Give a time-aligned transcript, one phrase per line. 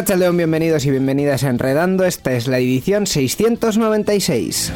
[0.00, 2.06] Arracha León, bienvenidos y bienvenidas a Enredando.
[2.06, 4.72] Esta es la edición 696.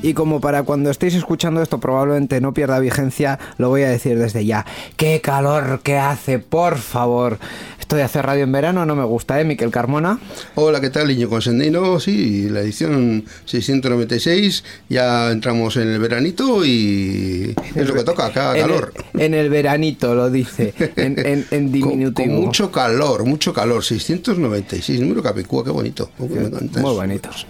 [0.00, 4.18] Y como para cuando estéis escuchando esto probablemente no pierda vigencia, lo voy a decir
[4.18, 4.64] desde ya.
[4.96, 7.38] ¡Qué calor que hace, por favor!
[7.86, 10.18] Esto de hacer radio en verano no me gusta, ¿eh, Miquel Carmona?
[10.56, 12.00] Hola, ¿qué tal, Niño Consendino?
[12.00, 18.54] Sí, la edición 696, ya entramos en el veranito y es lo que toca, acá
[18.54, 18.92] calor.
[19.14, 22.26] En el, en el veranito, lo dice, en, en, en diminutivo.
[22.26, 26.10] Con, con, mucho calor, mucho calor, 696, número capicúa, qué bonito.
[26.18, 27.46] Qué, muy bonitos.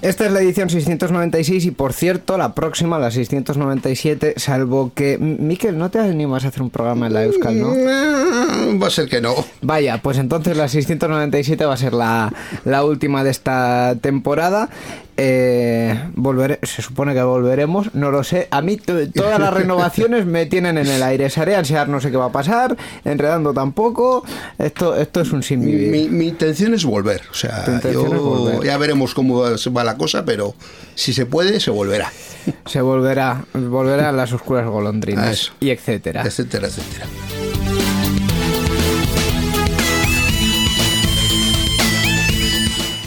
[0.00, 5.18] Esta es la edición 696 y por cierto, la próxima, la 697, salvo que...
[5.18, 7.70] Miquel, ¿no te animas a hacer un programa en la Euskal, no?
[8.80, 9.34] Va a ser que no.
[9.60, 12.32] Vaya, pues entonces la 697 va a ser la,
[12.64, 14.70] la última de esta temporada.
[15.20, 18.46] Eh, volveré, se supone que volveremos, no lo sé.
[18.52, 21.28] A mí todas las renovaciones me tienen en el aire.
[21.28, 24.24] Saré ansiar, no sé qué va a pasar, enredando tampoco.
[24.58, 25.90] Esto, esto es un sin vivir.
[25.90, 27.22] Mi, mi intención es volver.
[27.32, 28.64] O sea, yo, es volver.
[28.64, 30.54] ya veremos cómo va la cosa, pero
[30.94, 32.12] si se puede, se volverá.
[32.66, 36.22] Se volverá, volverán las oscuras golondrinas y etcétera.
[36.22, 37.06] Etcétera, etcétera.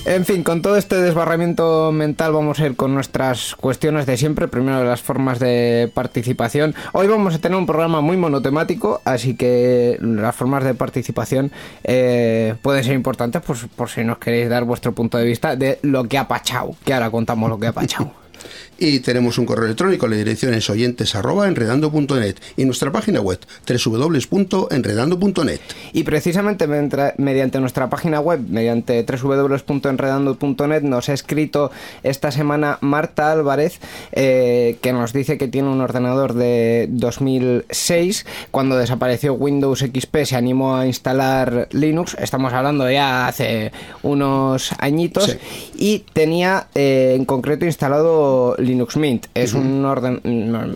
[0.04, 4.48] En fin, con todo este desbarramiento mental vamos a ir con nuestras cuestiones de siempre.
[4.48, 6.74] Primero las formas de participación.
[6.92, 11.52] Hoy vamos a tener un programa muy monotemático, así que las formas de participación
[11.84, 15.78] eh, pueden ser importantes por, por, si nos queréis dar vuestro punto de vista de
[15.84, 16.76] lo que ha pachado.
[16.84, 18.12] Que ahora contamos lo que ha pachado.
[18.84, 23.38] Y tenemos un correo electrónico, la dirección es oyentes arroba enredando.net y nuestra página web
[23.68, 25.60] www.enredando.net.
[25.94, 31.70] Y precisamente mediante nuestra página web, mediante www.enredando.net, nos ha escrito
[32.02, 33.80] esta semana Marta Álvarez,
[34.14, 38.26] eh, que nos dice que tiene un ordenador de 2006.
[38.50, 43.72] Cuando desapareció Windows XP se animó a instalar Linux, estamos hablando ya hace
[44.02, 45.38] unos añitos, sí.
[45.76, 49.28] y tenía eh, en concreto instalado Linux Mint.
[49.34, 49.62] Es uh -huh.
[49.62, 50.22] un orden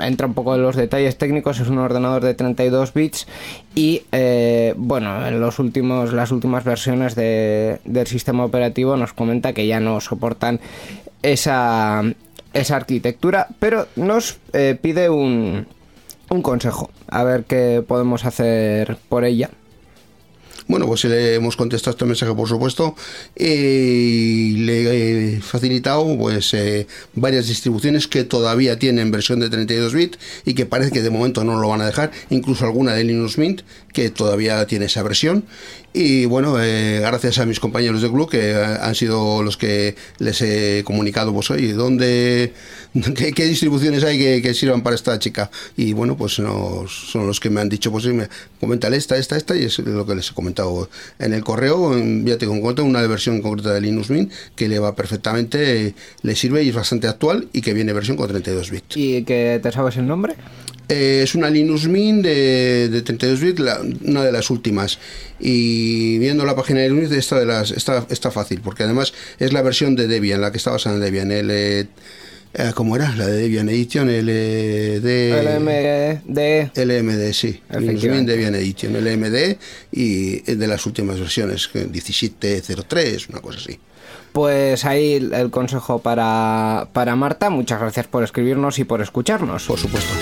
[0.02, 3.28] entra un poco en los detalles técnicos, es un ordenador de 32 bits
[3.76, 9.54] y eh, bueno, en los últimos las últimas versiones de, del sistema operativo nos comenta
[9.54, 10.60] que ya no soportan
[11.22, 12.04] esa
[12.54, 15.68] esa arquitectura, pero nos eh, pide un
[16.30, 19.50] un consejo, a ver qué podemos hacer por ella.
[20.68, 22.96] Bueno, pues le hemos contestado este mensaje, por supuesto,
[23.36, 30.18] y le he facilitado pues eh, varias distribuciones que todavía tienen versión de 32 bits
[30.44, 33.38] y que parece que de momento no lo van a dejar, incluso alguna de Linux
[33.38, 33.62] Mint
[33.96, 35.46] que todavía tiene esa versión.
[35.94, 40.42] Y bueno, eh, gracias a mis compañeros de club que han sido los que les
[40.42, 42.52] he comunicado, pues oye, ¿dónde,
[43.16, 45.50] qué, qué distribuciones hay que, que, sirvan para esta chica?
[45.78, 48.28] Y bueno, pues nos, son los que me han dicho, pues me,
[48.60, 51.98] coméntale esta, esta, esta, y es lo que les he comentado en el correo.
[52.26, 56.64] Ya te cuenta una versión concreta de Linux Mint que le va perfectamente, le sirve
[56.64, 58.98] y es bastante actual y que viene versión con 32 bits.
[58.98, 60.36] ¿Y que te sabes el nombre?
[60.90, 65.00] Eh, es una Linux Mint de, de 32 bits, la, una de las últimas.
[65.40, 69.54] Y viendo la página de Linux, esta, de las, está, está fácil, porque además es
[69.54, 71.32] la versión de Debian, la que está basada en Debian.
[71.32, 71.88] El, eh,
[72.74, 73.14] ¿Cómo era?
[73.16, 75.04] La de Debian Edition, LD...
[75.44, 76.72] LMD.
[76.78, 77.62] LMD, sí.
[77.78, 79.58] Linux Mint Debian Edition, LMD,
[79.92, 83.78] y de las últimas versiones, 1703, una cosa así.
[84.32, 87.50] Pues ahí el, el consejo para, para Marta.
[87.50, 89.66] Muchas gracias por escribirnos y por escucharnos.
[89.66, 90.14] Por supuesto.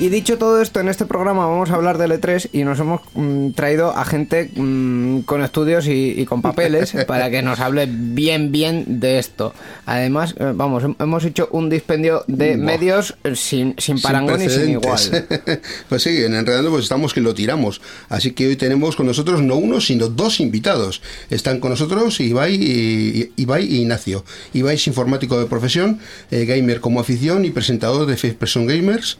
[0.00, 3.00] Y dicho todo esto, en este programa vamos a hablar del E3 y nos hemos
[3.14, 7.88] mm, traído a gente mm, con estudios y, y con papeles para que nos hable
[7.90, 9.52] bien, bien de esto.
[9.86, 12.64] Además, eh, vamos, hem- hemos hecho un dispendio de Buah.
[12.64, 15.00] medios eh, sin, sin parangón y sin igual.
[15.88, 17.80] pues sí, en Enredando pues estamos que lo tiramos.
[18.08, 21.02] Así que hoy tenemos con nosotros no uno, sino dos invitados.
[21.28, 24.24] Están con nosotros Ibai y, Ibai y Ignacio.
[24.54, 25.98] Ibai es informático de profesión,
[26.30, 29.18] eh, gamer como afición y presentador de First Person Gamers.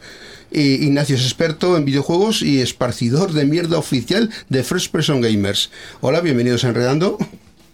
[0.50, 5.70] Y Ignacio es experto en videojuegos y esparcidor de mierda oficial de First Person Gamers.
[6.00, 7.18] Hola, bienvenidos a Enredando.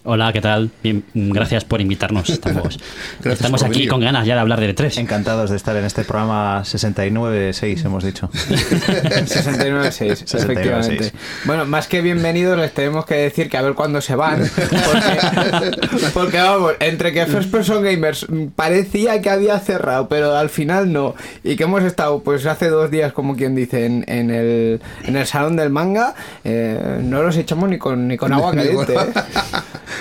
[0.07, 0.71] Hola, ¿qué tal?
[0.83, 2.29] Bien, mm, gracias por invitarnos.
[2.35, 2.79] Estamos,
[3.25, 3.89] estamos por aquí venir.
[3.89, 4.99] con ganas ya de hablar de E3.
[4.99, 8.29] Encantados de estar en este programa 69.6, hemos dicho.
[8.35, 10.11] 69.6,
[10.43, 11.05] efectivamente.
[11.07, 11.13] 69.6.
[11.47, 14.41] Bueno, más que bienvenidos les tenemos que decir que a ver cuándo se van.
[14.41, 20.93] Porque, porque, vamos, entre que First Person Gamers parecía que había cerrado, pero al final
[20.93, 21.15] no.
[21.43, 25.17] Y que hemos estado, pues hace dos días, como quien dice, en, en el, en
[25.17, 26.15] el salón del manga,
[26.45, 28.93] eh, no los echamos ni con, ni con agua caliente.
[28.93, 28.99] ¿eh?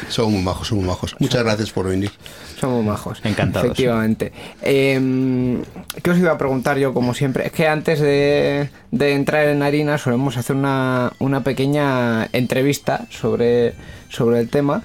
[0.09, 1.15] Son muy majos, son muy majos.
[1.19, 2.11] Muchas gracias por venir.
[2.59, 3.19] Somos majos.
[3.23, 3.65] Encantados.
[3.65, 4.31] Efectivamente.
[4.61, 5.61] Eh,
[6.01, 7.45] ¿Qué os iba a preguntar yo, como siempre?
[7.47, 13.73] Es que antes de, de entrar en harina solemos hacer una, una pequeña entrevista sobre,
[14.09, 14.83] sobre el tema.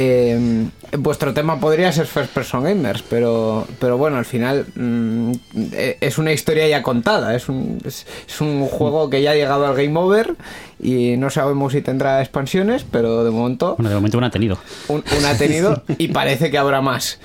[0.00, 5.32] Eh, vuestro tema podría ser First Person Gamers, pero, pero bueno, al final mm,
[5.72, 7.34] eh, es una historia ya contada.
[7.34, 10.36] Es un, es, es un juego que ya ha llegado al Game Over
[10.80, 14.58] y no sabemos si tendrá expansiones, pero de momento Bueno, de momento uno ha tenido.
[14.88, 17.18] un, un ha tenido y parece que habrá más.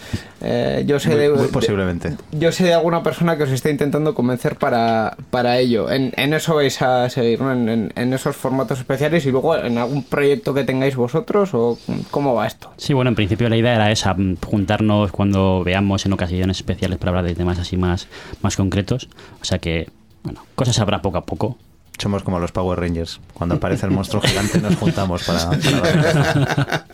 [0.45, 2.17] Eh, yo sé Muy, de, muy de- posiblemente.
[2.33, 5.89] yo sé de alguna persona que os está intentando convencer para, para ello.
[5.89, 7.53] En, en eso vais a seguir, ¿no?
[7.53, 11.77] En, en- en esos formatos especiales y luego en algún proyecto que tengáis vosotros o
[12.11, 12.71] cómo va esto.
[12.77, 16.97] Sí, bueno, en principio la idea era esa, mm, juntarnos cuando veamos en ocasiones especiales
[16.97, 18.07] para hablar de temas así más,
[18.41, 19.07] más concretos.
[19.41, 19.89] O sea que,
[20.23, 21.57] bueno, cosas habrá poco a poco.
[22.03, 23.21] Somos como los Power Rangers.
[23.33, 25.49] Cuando aparece el monstruo gigante nos juntamos para...
[25.51, 26.85] para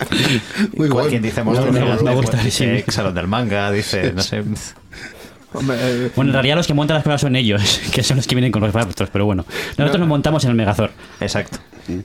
[0.78, 2.92] Muy quien dice monstruo Me gigante, gusta, pues dice sí.
[2.92, 4.38] Salón del Manga, dice, no sé...
[4.38, 8.36] Eh, Bueno, en realidad los que montan las pruebas son ellos, que son los que
[8.36, 9.46] vienen con los raptors, pero bueno.
[9.80, 10.92] Nosotros nos montamos en el Megazord.
[11.20, 11.58] Exacto.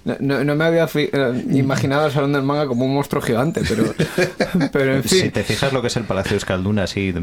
[0.05, 3.63] No, no- no me había eh, imaginado el salón del manga como un monstruo gigante,
[3.69, 3.95] pero,
[4.73, 5.21] pero en fin.
[5.23, 7.15] Si te fijas lo que es el Palacio Escalduna, así,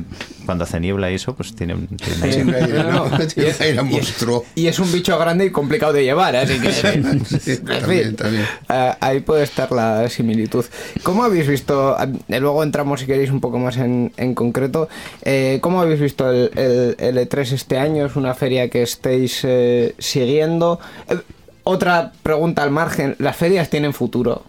[0.45, 1.75] cuando hace niebla y eso, pues tiene...
[1.75, 2.25] un- tiene
[2.55, 3.05] aire, No,
[3.35, 4.45] y es- y es- monstruo.
[4.55, 6.69] Y es un bicho grande y complicado de llevar, así que.
[6.89, 10.65] en fin, también, eh, ahí puede estar la similitud.
[11.03, 11.95] ¿Cómo habéis visto?
[12.29, 14.89] eh, Luego entramos, si queréis, un poco más en, en concreto.
[15.23, 18.05] eh, ¿Cómo habéis visto el, el- el E3 este año?
[18.05, 20.79] ¿Es una feria que estéis eh, siguiendo?
[21.09, 21.17] Eh,
[21.63, 24.43] otra pregunta al margen: ¿las ferias tienen futuro?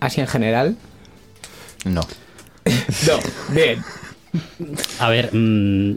[0.00, 0.76] Así en general.
[1.84, 2.00] No.
[3.06, 3.82] No, bien.
[4.98, 5.96] A ver, mm,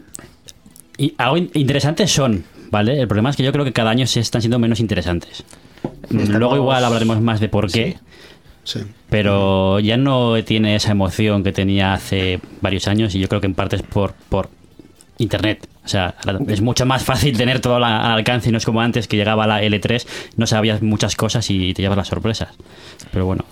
[0.98, 3.00] y algo in- interesantes son, ¿vale?
[3.00, 5.44] El problema es que yo creo que cada año se están siendo menos interesantes.
[6.10, 7.98] Mm, Estamos- Luego igual hablaremos más de por qué.
[8.64, 8.80] Sí.
[8.80, 8.86] Sí.
[9.08, 13.46] pero ya no tiene esa emoción que tenía hace varios años y yo creo que
[13.46, 14.50] en parte es por, por
[15.18, 15.68] internet.
[15.84, 16.14] O sea,
[16.48, 19.16] es mucho más fácil tener todo al al alcance y no es como antes que
[19.16, 20.06] llegaba la L3,
[20.36, 22.50] no sabías muchas cosas y te llevas las sorpresas.
[23.10, 23.44] Pero bueno,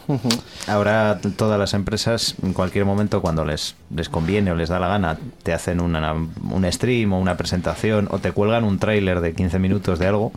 [0.67, 4.89] Ahora todas las empresas, en cualquier momento, cuando les, les conviene o les da la
[4.89, 9.35] gana, te hacen una, un stream o una presentación o te cuelgan un tráiler de
[9.35, 10.33] 15 minutos de algo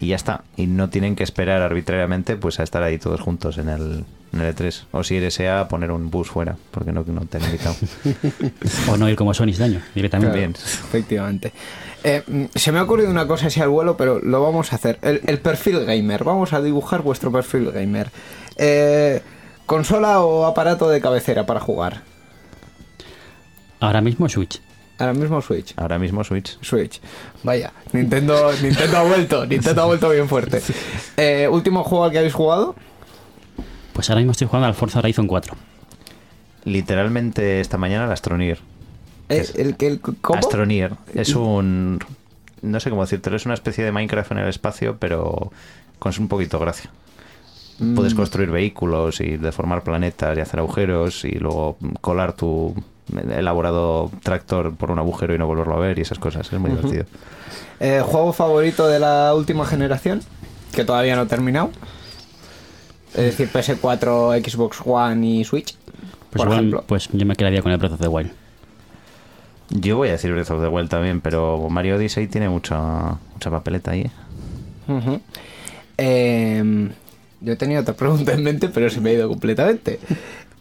[0.00, 0.42] y ya está.
[0.56, 4.04] Y no tienen que esperar arbitrariamente pues a estar ahí todos juntos en el,
[4.34, 4.84] en el E3.
[4.92, 7.74] O si eres EA, poner un bus fuera, porque no, no te han invitado.
[8.90, 10.36] o no ir como Sony este año, directamente.
[10.36, 10.52] Bien.
[10.52, 11.52] Efectivamente.
[12.02, 14.98] Eh, se me ha ocurrido una cosa así al vuelo, pero lo vamos a hacer.
[15.02, 16.24] El, el perfil gamer.
[16.24, 18.10] Vamos a dibujar vuestro perfil gamer.
[18.56, 19.22] Eh,
[19.66, 22.02] ¿Consola o aparato de cabecera para jugar?
[23.80, 24.60] Ahora mismo Switch.
[24.98, 25.72] Ahora mismo Switch.
[25.76, 26.58] Ahora mismo Switch.
[26.60, 27.00] Switch.
[27.42, 29.46] Vaya, Nintendo, Nintendo ha vuelto.
[29.46, 30.60] Nintendo ha vuelto bien fuerte.
[31.16, 32.74] Eh, ¿Último juego al que habéis jugado?
[33.94, 35.54] Pues ahora mismo estoy jugando al Forza Horizon 4.
[36.64, 38.58] Literalmente esta mañana el Astronier.
[39.28, 40.38] Eh, ¿El, el, ¿Cómo?
[40.38, 42.00] Astronier es un...
[42.60, 45.52] No sé cómo decírtelo, es una especie de Minecraft en el espacio, pero
[45.98, 46.90] con un poquito de gracia.
[47.78, 47.94] Mm.
[47.94, 52.74] Puedes construir vehículos y deformar planetas y hacer agujeros y luego colar tu
[53.30, 56.50] elaborado tractor por un agujero y no volverlo a ver y esas cosas.
[56.52, 57.04] Es muy divertido.
[57.80, 60.22] Eh, ¿Juego favorito de la última generación?
[60.72, 61.70] Que todavía no ha terminado.
[63.14, 65.76] Es decir, PS4, Xbox One y Switch.
[65.76, 65.96] Pues,
[66.32, 66.84] por igual, ejemplo.
[66.86, 68.32] pues yo me quedaría con el Breath of the Wild.
[69.70, 73.50] Yo voy a decir Breath of the Wild también, pero Mario Odyssey tiene mucha, mucha
[73.50, 74.02] papeleta ahí.
[74.02, 74.10] ¿eh?
[74.88, 75.20] Ujú.
[75.96, 76.90] Eh,
[77.40, 80.00] yo tenía otra pregunta en mente, pero se me ha ido completamente.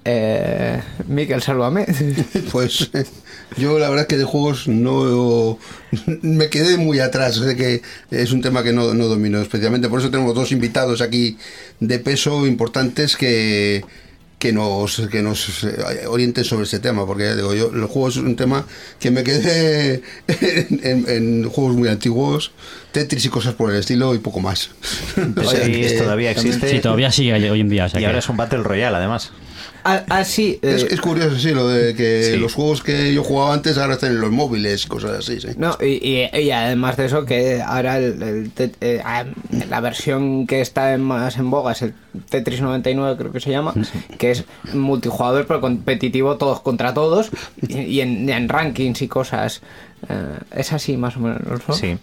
[0.06, 1.86] Eh, Miquel, sálvame.
[2.52, 2.90] Pues
[3.58, 5.58] yo la verdad que de juegos no
[6.22, 7.82] me quedé muy atrás, sé que
[8.12, 11.38] es un tema que no, no domino especialmente, por eso tenemos dos invitados aquí
[11.80, 13.84] de peso importantes que,
[14.40, 18.18] que nos, que nos eh, orienten sobre este tema, porque ya digo, yo los juegos
[18.18, 18.66] es un tema
[19.00, 22.52] que me quedé en, en- en juegos muy antiguos,
[22.92, 24.72] Tetris y cosas por el estilo y poco más.
[25.38, 26.70] O sea Sí, que- todavía existe.
[26.70, 27.86] Sí, todavía sigue hoy en día.
[27.86, 29.32] o sea Y que- ahora es un Battle Royale, además.
[29.86, 30.60] Ah, ah, sí.
[30.62, 32.38] eh, Es, es curioso, sí, lo de que Sí.
[32.38, 35.50] los juegos que yo jugaba antes ahora están en los móviles, cosas así, sí.
[35.58, 39.26] No, y, y- y además de eso, que ahora el, el eh, ah,
[39.70, 41.94] la versión que está en- más en boga es el
[42.30, 43.74] Tetris 99, creo que se llama,
[44.18, 47.30] que es multijugador pero competitivo todos contra todos
[47.68, 49.62] y, y en, en rankings y cosas.
[50.10, 51.74] Eh, es así más o menos, ¿no?
[51.74, 51.98] Sí.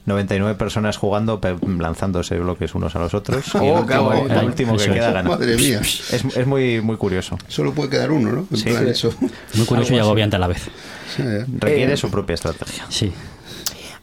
[0.00, 1.40] Eh, 99 personas jugando,
[1.78, 3.44] lanzándose bloques unos a los otros.
[3.54, 5.28] y el Oh, último, el último que queda gana.
[5.28, 7.38] Madre mía, Es, es muy, muy curioso.
[7.48, 8.46] solo puede quedar uno, ¿no?
[8.50, 8.64] En Sí.
[8.64, 8.90] plan Sí.
[8.90, 9.14] eso.
[9.54, 10.62] Muy curioso y agobiante a la vez.
[11.16, 11.44] Sí, eh.
[11.58, 12.86] Requiere Eh, su propia estrategia.
[12.88, 13.12] Sí.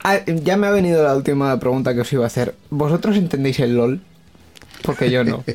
[0.03, 2.55] Ah, ya me ha venido la última pregunta que os iba a hacer.
[2.69, 3.99] ¿Vosotros entendéis el LOL?
[4.83, 5.43] Porque yo no.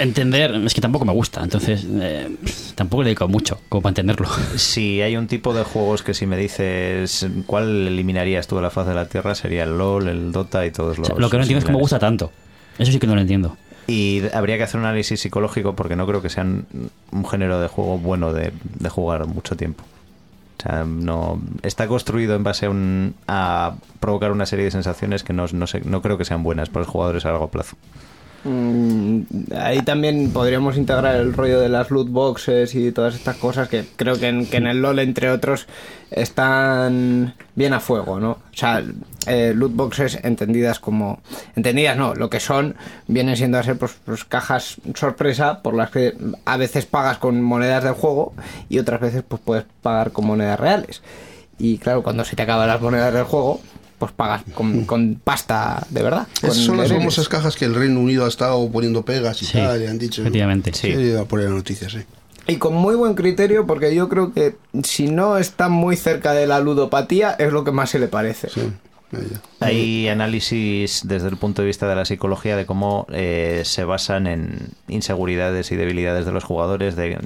[0.00, 2.34] Entender, es que tampoco me gusta, entonces eh,
[2.74, 4.28] tampoco le dedico mucho como para entenderlo.
[4.56, 8.70] Si hay un tipo de juegos que si me dices cuál eliminarías tú de la
[8.70, 11.06] faz de la Tierra sería el LOL, el Dota y todos O los.
[11.08, 12.32] sea, lo que no entiendo es cómo me gusta tanto.
[12.78, 13.56] Eso sí que no lo entiendo.
[13.86, 16.66] Y habría que hacer un análisis psicológico porque no creo que sean
[17.10, 19.82] un género de juego bueno de, de jugar mucho tiempo.
[20.58, 25.24] O sea, no está construido en base a, un- a provocar una serie de sensaciones
[25.24, 27.76] que no, no, sé, no creo que sean buenas para los jugadores a largo plazo.
[28.42, 29.20] Mm,
[29.54, 33.84] ahí también podríamos integrar el rollo de las loot boxes y todas estas cosas que
[33.96, 35.66] creo que en, que en el LOL, entre otros,
[36.10, 38.30] están bien a fuego, ¿no?
[38.30, 38.82] O sea,
[39.26, 41.20] eh, loot boxes entendidas como...
[41.54, 45.90] Entendidas no, lo que son vienen siendo a ser pues, pues, cajas sorpresa por las
[45.90, 46.14] que
[46.46, 48.32] a veces pagas con monedas del juego
[48.70, 51.02] y otras veces pues puedes pagar con monedas reales.
[51.58, 53.60] Y claro, cuando se te acaban las monedas del juego,
[54.00, 56.26] pues pagas con, con pasta de verdad.
[56.42, 59.52] Esas son las famosas cajas que el Reino Unido ha estado poniendo pegas y Sí,
[59.58, 60.22] tal, y han dicho.
[60.22, 60.72] efectivamente.
[60.74, 61.98] Sí, iba a poner la noticia, sí.
[62.46, 66.48] Y con muy buen criterio, porque yo creo que si no está muy cerca de
[66.48, 68.48] la ludopatía, es lo que más se le parece.
[68.48, 68.62] sí.
[69.60, 74.26] Hay análisis desde el punto de vista de la psicología de cómo eh, se basan
[74.26, 77.18] en inseguridades y debilidades de los jugadores, de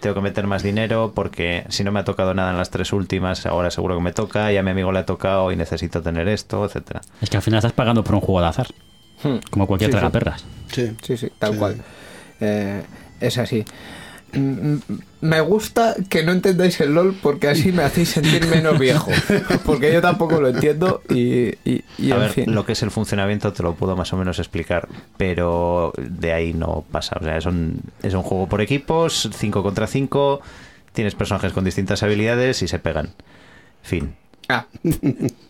[0.00, 2.92] tengo que meter más dinero porque si no me ha tocado nada en las tres
[2.92, 6.02] últimas, ahora seguro que me toca, y a mi amigo le ha tocado y necesito
[6.02, 7.00] tener esto, etcétera.
[7.20, 8.66] Es que al final estás pagando por un juego de azar,
[9.22, 9.36] Hmm.
[9.50, 9.98] como cualquier Sí, sí.
[10.00, 10.44] tragaperras.
[10.72, 10.96] Sí.
[11.02, 11.58] Sí, sí, tal Sí.
[11.58, 11.76] cual.
[12.40, 12.82] Eh,
[13.20, 13.64] es así.
[14.32, 19.10] Me gusta que no entendáis el LOL porque así me hacéis sentir menos viejo.
[19.66, 22.54] Porque yo tampoco lo entiendo y, y- y a en ver, fin.
[22.54, 26.52] lo que es el funcionamiento te lo puedo más o menos explicar, pero de ahí
[26.54, 27.16] no pasa.
[27.20, 30.40] O sea, es un, es un juego por equipos, 5 contra 5,
[30.92, 33.10] tienes personajes con distintas habilidades y se pegan.
[33.82, 34.14] Fin.
[34.48, 34.98] Ah, Eso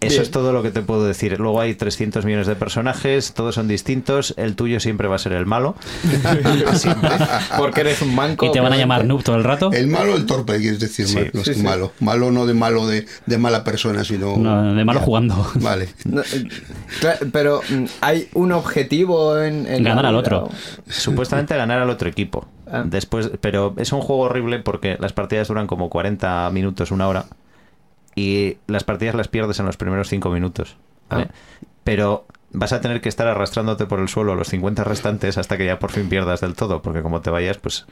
[0.01, 0.23] Bien.
[0.23, 1.39] es todo lo que te puedo decir.
[1.41, 4.35] Luego hay 300 millones de personajes, todos son distintos.
[4.37, 5.75] El tuyo siempre va a ser el malo.
[7.59, 8.47] porque eres un manco.
[8.47, 9.71] Y te van a llamar noob todo el rato.
[9.73, 11.63] El malo, el torpe, quieres decir, Sí, mal- no es sí, que sí.
[11.65, 11.93] malo.
[12.01, 14.37] Malo no de malo de, de mala persona, sino.
[14.37, 15.05] No, de malo Ya.
[15.07, 15.51] jugando.
[15.57, 15.89] Vale.
[16.05, 16.49] No, eh,
[17.01, 20.49] claro, pero mm, hay un objetivo en, Ganar al otro.
[20.89, 22.47] Supuestamente ganar al otro equipo.
[22.71, 22.85] Ah.
[22.87, 27.27] Después, pero es un juego horrible porque las partidas duran como 40 minutos, una hora.
[28.15, 30.77] Y las partidas las pierdes en los primeros 5 minutos.
[31.09, 31.29] ¿vale?
[31.85, 35.65] Pero vas a tener que estar arrastrándote por el suelo los 50 restantes hasta que
[35.67, 36.83] ya por fin pierdas del todo.
[36.83, 37.87] Porque como te vayas, pues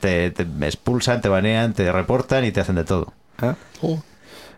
[0.00, 3.12] te, te expulsan, te banean, te reportan y te hacen de todo.
[3.38, 4.02] Ah, Oh,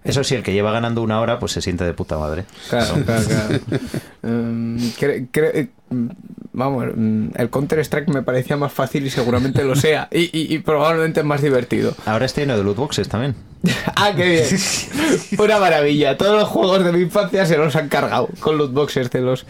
[0.05, 2.45] Eso sí, el que lleva ganando una hora, pues se siente de puta madre.
[2.71, 3.59] Claro, claro, claro.
[4.23, 6.09] Cre- cre- mm, Mm,
[6.53, 10.09] vamos, mm, el Counter-Strike me parecía más fácil y seguramente lo sea.
[10.11, 11.95] Y, probablemente más divertido.
[12.07, 13.35] Ahora estoy lleno de loot boxes también.
[13.97, 14.45] ah, qué bien.
[15.39, 16.17] Una maravilla.
[16.17, 19.47] Todos los juegos de mi infancia se los han cargado con loot boxes de los.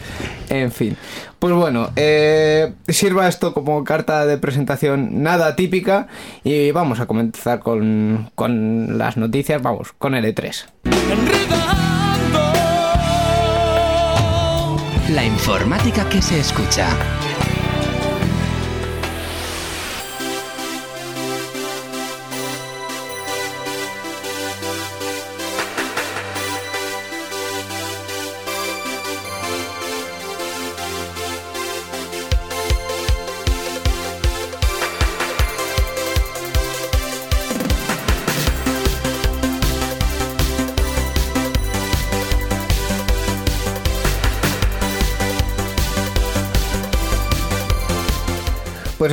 [0.48, 0.96] En fin.
[1.38, 6.08] Pues bueno, eh, sirva esto como carta de presentación nada típica.
[6.42, 9.62] Y vamos a comenzar con, con las noticias.
[9.62, 11.89] Vamos, con L3.
[15.20, 17.29] La informática que se escucha.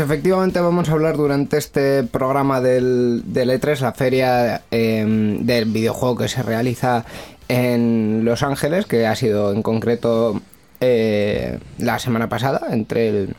[0.07, 5.05] Efectivamente vamos a hablar durante este programa del, del E3, la feria eh,
[5.41, 7.03] del videojuego que se realiza
[7.49, 10.41] en Los Ángeles, que ha sido en concreto
[10.79, 13.35] eh, la semana pasada, entre el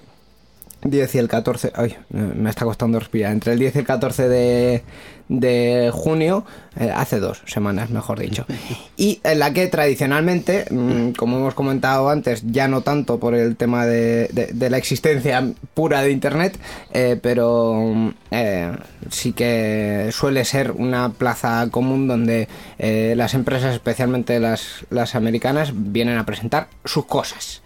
[0.83, 4.29] 10 y el 14, ay, me está costando respirar, entre el 10 y el 14
[4.29, 4.83] de,
[5.29, 6.45] de junio,
[6.79, 8.47] eh, hace dos semanas, mejor dicho,
[8.97, 13.57] y en la que tradicionalmente, mm, como hemos comentado antes, ya no tanto por el
[13.57, 16.57] tema de, de- de la existencia pura de Internet,
[16.93, 18.73] eh, pero mm, eh,
[19.11, 22.47] sí que suele ser una plaza común donde
[22.79, 27.63] las empresas, especialmente las, las americanas, vienen a presentar sus cosas.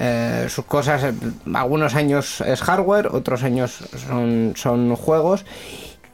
[0.00, 1.14] Eh, sus cosas,
[1.52, 3.78] algunos años es hardware, otros años
[4.08, 5.44] son, son juegos.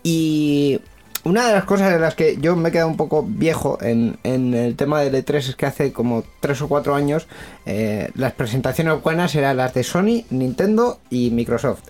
[0.02, 0.80] Y
[1.26, 4.16] una de las cosas de las que yo me he quedado un poco viejo en,
[4.22, 7.26] en el tema del E3 es que hace como 3 o 4 años
[7.64, 11.82] eh, las presentaciones buenas eran las de Sony, Nintendo y Microsoft.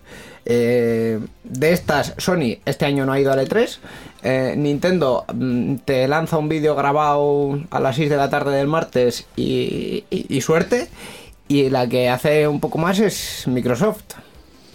[0.47, 3.79] Eh, de estas, Sony este año no ha ido al E3.
[4.23, 8.69] Eh, Nintendo mm, te lanza un vídeo grabado a las 6 de la tarde del
[8.69, 10.03] martes y
[10.41, 10.89] suerte.
[11.49, 14.03] Y la que hace un poco más es Microsoft.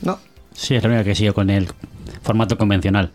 [0.01, 0.20] ¿No?
[0.54, 1.68] Sí, es la única que sigue con el
[2.22, 3.12] formato convencional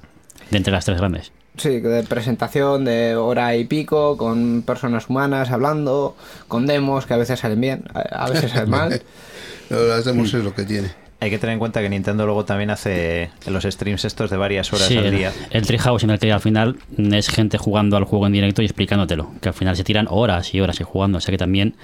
[0.51, 1.33] de entre las tres grandes.
[1.57, 6.15] Sí, de presentación de hora y pico, con personas humanas hablando,
[6.49, 9.03] con demos que a veces salen bien, a veces salen mal.
[9.71, 10.91] Las demos es lo que tiene.
[11.19, 14.71] Hay que tener en cuenta que Nintendo luego también hace los streams estos de varias
[14.73, 15.33] horas Sí, al el, día.
[15.51, 18.67] el Treehouse en el que al final es gente jugando al juego en directo y
[18.67, 19.33] explicándotelo.
[19.41, 21.17] Que al final se tiran horas y horas y jugando.
[21.19, 21.75] O sea que también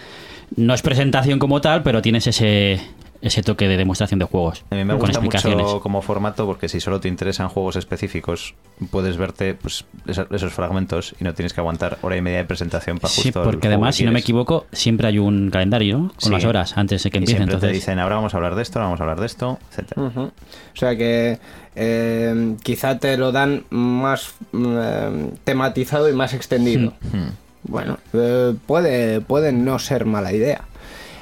[0.56, 2.80] no es presentación como tal, pero tienes ese,
[3.21, 4.64] ese toque de demostración de juegos.
[4.71, 8.54] A mí me gusta mucho como formato porque si solo te interesan juegos específicos,
[8.90, 12.99] puedes verte pues, esos fragmentos y no tienes que aguantar hora y media de presentación
[12.99, 15.50] para Sí, justo el porque juego además, que si no me equivoco, siempre hay un
[15.50, 16.09] calendario ¿no?
[16.09, 16.30] con Sí.
[16.30, 17.37] las horas antes de que Y empiece.
[17.38, 19.26] siempre te Entonces, dicen, ahora vamos a hablar de esto, ahora vamos a hablar de
[19.26, 20.02] esto, etcétera.
[20.02, 20.21] Ujú.
[20.23, 20.32] O
[20.76, 21.38] sea que
[21.76, 26.93] eh, quizá te lo dan más mm, eh, tematizado y más extendido.
[27.65, 30.63] Bueno, eh, puede, puede no ser mala idea.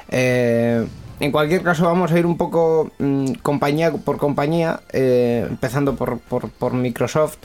[0.09, 0.85] Eh,
[1.19, 6.19] en cualquier caso, vamos a ir un poco mm, compañía por compañía, eh, empezando por,
[6.19, 7.37] por- por Microsoft.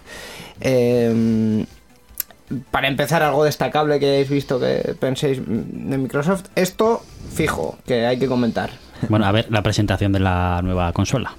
[2.71, 6.45] Para empezar, algo destacable que hayáis visto que penséis mm, de Microsoft.
[6.55, 7.03] Esto,
[7.35, 8.71] fijo, que hay que comentar.
[9.09, 11.35] bueno, a ver la presentación de la nueva consola.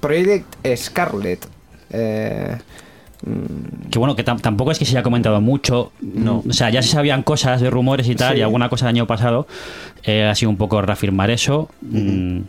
[0.00, 0.46] Project
[0.76, 1.46] Scarlet.
[1.90, 2.56] Eh,
[3.90, 5.92] Que bueno, que tam- tampoco es que se haya comentado mucho.
[6.00, 6.42] No.
[6.48, 8.38] O sea, ya se sabían cosas de rumores y tal, Sí.
[8.40, 9.46] y alguna cosa del año pasado.
[10.02, 11.68] eh, ha sido un poco reafirmar eso.
[11.80, 12.40] Mm,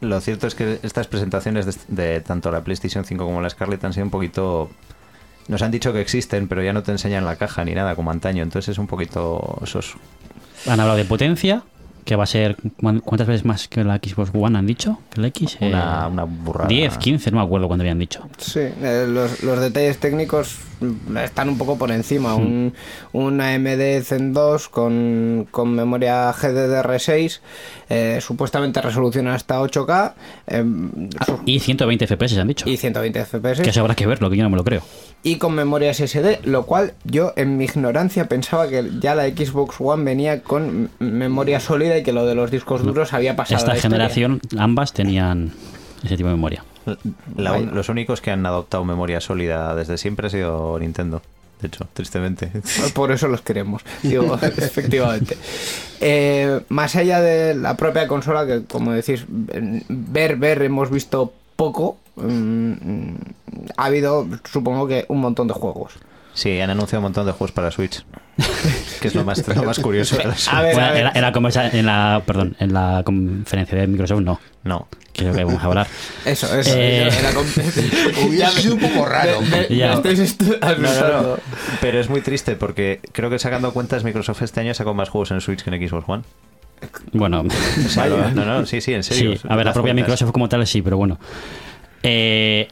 [0.00, 1.74] Lo cierto es que estas presentaciones de,
[2.12, 4.68] de tanto la PlayStation 5 como la Scarlett han sido un poquito...
[5.48, 8.10] Nos han dicho que existen, pero ya no te enseñan la caja ni nada como
[8.10, 9.98] antaño, entonces es un poquito soso.
[10.66, 11.62] han hablado de potencia,
[12.04, 12.56] que va a ser.
[12.80, 14.98] ¿cuán- ¿Cuántas veces más que la Xbox One han dicho?
[15.10, 15.56] ¿Que la X?
[15.60, 16.68] Eh, Una, una burrada.
[16.68, 18.28] 10, 15, no me acuerdo cuándo habían dicho.
[18.38, 20.58] sí, eh, los, los detalles técnicos
[21.22, 22.34] están un poco por encima.
[22.34, 22.74] Un,
[23.12, 27.40] un AMD Zen 2 con, con memoria GDDR6,
[27.88, 30.12] eh, supuestamente resolución hasta 8K
[30.46, 30.64] eh,
[31.26, 32.68] sus- Y 120 FPS han dicho.
[32.68, 33.62] y 120 FPS.
[33.62, 34.82] Que eso habrá que verlo, que yo no me lo creo.
[35.22, 39.76] y con memoria SSD, lo cual yo en mi ignorancia pensaba que ya la Xbox
[39.78, 43.56] One venía con memoria sólida y que lo de los discos duros había pasado.
[43.58, 43.82] Esta historia.
[43.98, 45.52] generación, ambas tenían
[46.04, 46.64] ese tipo de memoria.
[47.36, 51.22] La- los únicos que han adoptado memoria sólida desde siempre ha sido Nintendo.
[51.60, 52.50] De hecho, tristemente.
[52.92, 55.36] Por eso los queremos, digo, efectivamente.
[56.00, 61.98] Eh, más allá de la propia consola, que como decís, ver, ver, hemos visto poco,
[62.16, 62.22] mm,
[62.72, 63.16] mm,
[63.76, 65.92] ha habido, supongo que, un montón de juegos.
[66.34, 68.04] Sí, han anunciado un montón de juegos para Switch.
[69.00, 70.54] que es lo más, lo más curioso de la Switch.
[70.54, 70.98] A ver, Bueno, a ver.
[71.00, 74.88] en, la, en la conversa- en la- perdón, en la conferencia de Microsoft no, No.
[75.12, 75.86] que es lo que vamos a hablar.
[76.24, 76.72] Eso, eso.
[76.74, 77.10] Eh,
[78.26, 79.40] Hubiera sido un poco raro.
[79.42, 79.96] Me- me- Ya.
[80.00, 80.14] me
[80.78, 81.36] No, no.
[81.80, 85.30] Pero es muy triste porque creo que sacando cuentas Microsoft este año sacó más juegos
[85.32, 86.22] en Switch que en Xbox One.
[87.12, 87.44] Bueno,
[87.86, 89.36] O sea, lo- no, no, sí, sí, en serio.
[89.36, 90.08] sí, a ver, la propia cuentas.
[90.08, 91.18] Microsoft como tal sí, pero bueno.
[92.02, 92.68] Eh,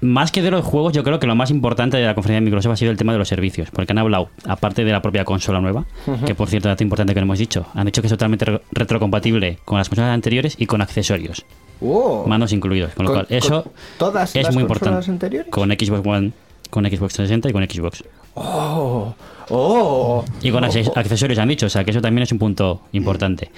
[0.00, 2.44] más que de los juegos, yo creo que lo más importante de la conferencia de
[2.44, 5.24] Microsoft ha sido el tema de los servicios, porque han hablado, aparte de la propia
[5.24, 5.84] consola nueva,
[6.26, 8.60] que por cierto, dato importante que no hemos dicho, han dicho que es totalmente re-
[8.70, 11.44] retrocompatible con las consolas anteriores y con accesorios,
[11.80, 12.24] Oh.
[12.28, 15.10] mandos incluidos, con lo Con- cual eso todas es las muy importante.
[15.10, 15.50] anteriores?
[15.50, 16.32] Con Xbox One,
[16.70, 18.04] con Xbox 360 y con Xbox.
[18.34, 19.14] Oh,
[19.50, 20.24] oh.
[20.42, 20.98] Y con acces- Oh.
[20.98, 23.50] accesorios han dicho, o sea que eso también es un punto importante.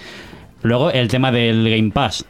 [0.63, 2.25] Luego el tema del Game Pass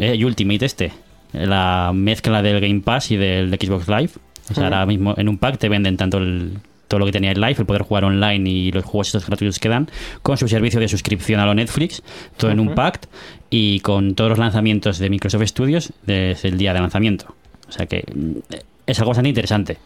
[0.00, 0.92] eh, y Ultimate este,
[1.32, 4.10] la mezcla del Game Pass y del Xbox Live.
[4.50, 6.58] O sea, ahora mismo en un pack te venden tanto el,
[6.88, 9.58] todo lo que tenía el Live, el poder jugar online y los juegos estos gratuitos
[9.58, 9.88] que dan,
[10.22, 12.02] con su servicio de suscripción a lo Netflix,
[12.36, 13.08] todo en un pack
[13.50, 17.34] y con todos los lanzamientos de Microsoft Studios desde el día de lanzamiento.
[17.68, 18.54] O sea que mm,
[18.86, 19.78] es algo bastante interesante.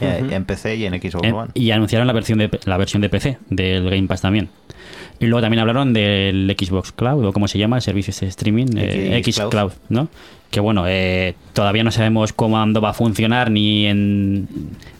[0.00, 1.50] Ya en PC y en Xbox One.
[1.54, 4.50] y anunciaron la versión de la versión de PC del Game Pass también.
[5.18, 8.30] Y luego también hablaron del Xbox Cloud, o como se llama, el servicio este de
[8.30, 9.50] streaming, eh, X X Cloud.
[9.50, 10.08] Cloud, ¿no?
[10.50, 14.48] Que bueno, eh, todavía no sabemos cuándo va a funcionar, ni en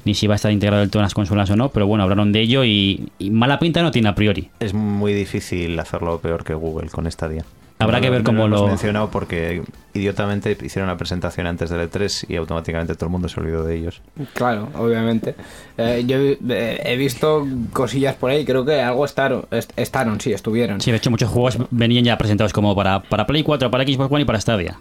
[0.05, 2.05] ni si va a estar integrado del todo en las consolas o no, pero bueno,
[2.05, 4.51] hablaron de ello y, y mala pinta no tiene a priori.
[4.61, 7.45] Es muy difícil hacerlo peor que Google con Stadia.
[7.79, 9.63] Habrá No que ver no cómo hemos lo- mencionado porque
[9.95, 13.77] idiotamente hicieron la presentación antes del E3 y automáticamente todo el mundo se olvidó de
[13.77, 14.01] ellos.
[14.35, 15.35] Claro, obviamente.
[15.77, 20.21] Eh, yo he, eh, he visto cosillas por ahí, creo que algo estaron, est- estaron
[20.21, 20.81] sí, estuvieron.
[20.81, 24.11] Sí, de hecho muchos juegos venían ya presentados como para, para Play 4, para Xbox
[24.11, 24.79] One y para Stadia.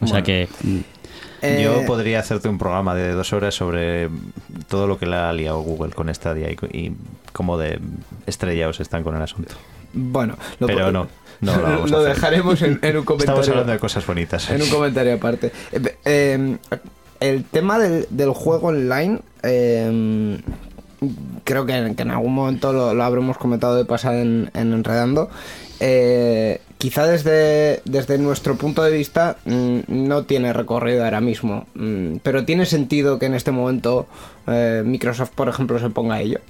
[0.00, 0.78] O sea que mm,
[1.42, 4.10] Eh, Yo podría hacerte un programa de dos horas sobre
[4.68, 6.92] todo lo que le ha liado Google con Stadia y, y
[7.32, 7.80] cómo de
[8.26, 9.54] estrellados están con el asunto.
[9.94, 11.08] Bueno, lo, Pero no,
[11.40, 12.08] no lo vamos a hacer.
[12.14, 13.40] dejaremos en, en un comentario.
[13.40, 14.50] Estamos hablando de cosas bonitas.
[14.50, 15.50] En un comentario aparte.
[15.72, 16.56] Eh, eh,
[17.20, 20.38] el tema del, del juego online, eh,
[21.44, 25.30] creo que, que en algún momento lo, lo habremos comentado de pasada en, en Enredando.
[25.82, 32.16] Eh, quizá desde, desde nuestro punto de vista mm, no tiene recorrido ahora mismo, mm,
[32.22, 34.06] pero tiene sentido que en este momento
[34.46, 36.40] eh, Microsoft, por ejemplo, se ponga a ello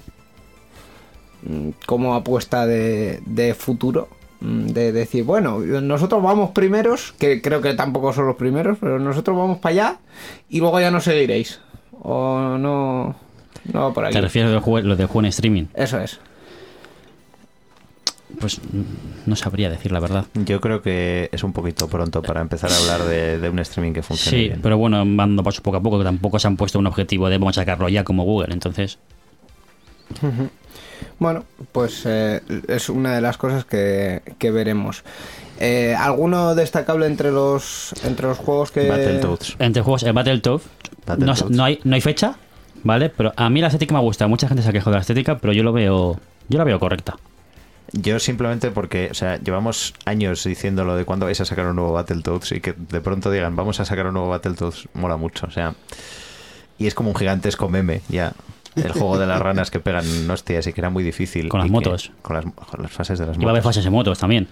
[1.43, 4.07] mm, como apuesta de, de futuro.
[4.41, 9.37] De decir, bueno, nosotros vamos primeros, que creo que tampoco son los primeros, pero nosotros
[9.37, 9.97] vamos para allá
[10.49, 11.59] y luego ya nos seguiréis.
[12.01, 13.15] O no,
[13.71, 14.15] no va por aquí.
[14.15, 15.65] te refieres a lo del juego, lo del juego en streaming.
[15.75, 16.19] Eso es.
[18.41, 18.59] Pues
[19.25, 20.25] no sabría decir la verdad.
[20.33, 23.93] Yo creo que es un poquito pronto para empezar a hablar de, de un streaming
[23.93, 24.59] que funcione Sí, bien.
[24.61, 27.29] pero bueno, van dando paso poco a poco, que tampoco se han puesto un objetivo
[27.29, 28.97] de vamos a sacarlo ya como Google, entonces...
[31.19, 35.03] Bueno, pues eh, es una de las cosas que, que veremos.
[35.59, 38.87] Eh, ¿Alguno destacable entre los entre los juegos que...
[38.89, 39.55] Battletoads.
[39.59, 41.51] Entre juegos, el Battletoads, no, Battletoads.
[41.51, 42.35] no hay, no hay fecha,
[42.83, 43.09] ¿vale?
[43.09, 45.37] Pero a mí la estética me gusta, mucha gente se ha quejado de la estética,
[45.37, 47.17] pero yo lo veo, yo la veo correcta.
[47.93, 51.75] Yo simplemente porque, o sea, llevamos años diciendo lo de cuándo vais a sacar un
[51.75, 55.47] nuevo Battletoads y que de pronto digan, vamos a sacar un nuevo Battletoads, mola mucho,
[55.47, 55.75] o sea.
[56.77, 58.33] Y es como un gigantesco meme, ya.
[58.77, 61.49] El juego de las ranas que pegan hostias y que era muy difícil.
[61.49, 62.11] Con las que- motos.
[62.21, 63.75] con, las, con las fases de las Y va a haber motos.
[63.75, 64.47] fases de motos también.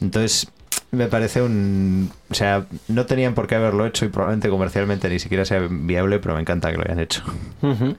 [0.00, 0.50] Entonces,
[0.90, 2.10] me parece un.
[2.30, 6.18] O sea, no tenían por qué haberlo hecho y probablemente comercialmente ni siquiera sea viable,
[6.18, 7.22] pero me encanta que lo hayan hecho.
[7.62, 7.96] Ujú.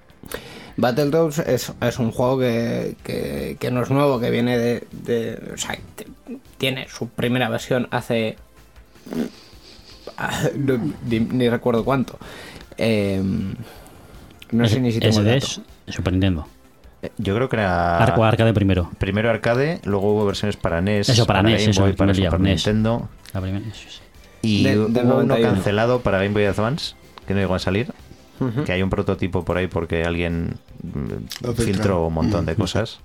[0.82, 4.84] Battletoads es, es un juego que, que- que no es nuevo, que viene de...
[4.92, 6.08] de- o sea, te-
[6.58, 8.38] tiene su primera versión hace...
[10.18, 12.18] ah, no, ni, ni recuerdo cuánto.
[12.78, 13.22] Eh,
[14.52, 16.48] no sé ni si tengo el es Super Nintendo.
[17.18, 17.98] Yo creo que era.
[17.98, 18.92] Arco arcade primero.
[18.98, 22.39] Primero arcade, luego hubo versiones para NES, Eso, para NES, Game eso, Boy, para Super
[22.42, 22.65] NES.
[22.65, 23.08] Nintendo.
[23.34, 24.00] La primera, sí, sí.
[24.42, 25.54] Y De- hubo uno 91.
[25.54, 26.96] cancelado para Game Boy Advance,
[27.28, 27.94] que no llegó a salir.
[28.65, 32.99] Que hay un prototipo por ahí porque alguien mm, filtró un montón de cosas.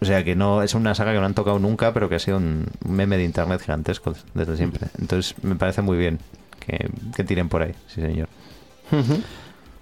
[0.00, 2.18] O sea que no es una saga que no han tocado nunca, pero que ha
[2.18, 4.88] sido un meme de internet gigantesco desde siempre.
[5.00, 6.18] Entonces me parece muy bien
[6.66, 8.28] que, que tiren por ahí, sí señor.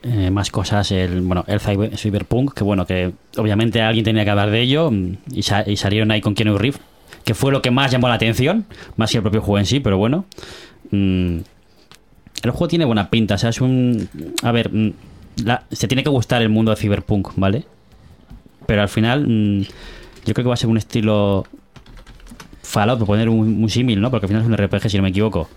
[0.03, 4.31] Eh, más cosas, el bueno, el cyber- Cyberpunk, que bueno, que obviamente alguien tenía que
[4.31, 6.81] hablar de ello mm, y, sa- y salieron ahí con Keanu Reeves,
[7.25, 8.65] que fue lo que más llamó la atención,
[8.97, 10.25] más que el propio juego en sí, pero bueno.
[10.91, 11.39] Mm,
[12.43, 14.09] el juego tiene buena pinta, o sea, es un...
[14.43, 14.93] A ver, mm,
[15.45, 17.65] la- se tiene que gustar el mundo de Cyberpunk, ¿vale?
[18.67, 19.63] Pero al final, mm,
[20.27, 21.47] yo creo que va a ser un estilo
[22.63, 24.11] Fallout, por poner un, un símil, ¿no?
[24.11, 25.49] Porque al final es un RPG, si no me equivoco.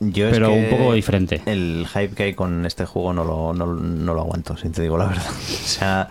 [0.00, 1.40] Yo es Pero que un poco diferente.
[1.46, 4.82] El hype que hay con este juego no lo, no, no lo aguanto, si te
[4.82, 5.24] digo la verdad.
[5.30, 6.08] O sea,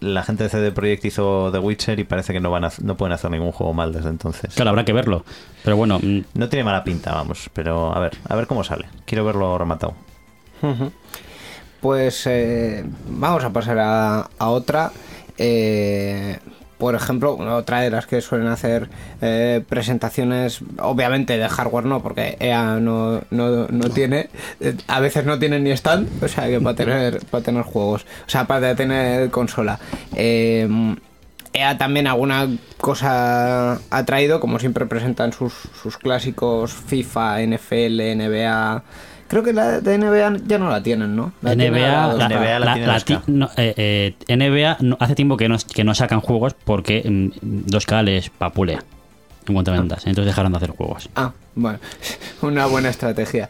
[0.00, 2.96] la gente de CD Projekt hizo The Witcher y parece que no van a, no
[2.96, 4.54] pueden hacer ningún juego mal desde entonces.
[4.54, 5.24] Claro, habrá que verlo.
[5.64, 8.86] Pero bueno, mm, No tiene mala pinta, vamos, pero a ver, a ver cómo sale.
[9.04, 9.94] Quiero verlo rematado.
[11.80, 14.90] Pues eh, vamos a pasar a, a otra.
[15.36, 16.38] Eh,
[16.78, 18.88] por ejemplo, otra de las que suelen hacer
[19.20, 25.24] eh, presentaciones, obviamente de hardware no, porque EA no, no, no tiene, eh, a veces
[25.24, 28.74] no tiene ni stand, o sea que para tener, para tener juegos, o sea, para
[28.74, 29.78] tener consola.
[30.14, 30.68] Eh,
[31.52, 32.48] EA también alguna
[32.80, 38.82] cosa ha traído, como siempre presentan sus, sus clásicos FIFA, NFL, NBA.
[39.28, 41.32] Creo que la de NBA ya no la tienen, ¿no?
[41.42, 42.28] La NBA, la la, 2K.
[42.28, 43.04] NBA la la- tiene la 2K.
[43.04, 47.02] ti- no, eh, eh, NBA no- hace tiempo que no, que no sacan juegos porque
[47.04, 48.82] mm, 2K les papulea
[49.46, 50.06] en cuanto a ventas.
[50.06, 51.08] Entonces dejaron de hacer juegos.
[51.14, 51.78] Ah, bueno,
[52.42, 53.48] una buena estrategia.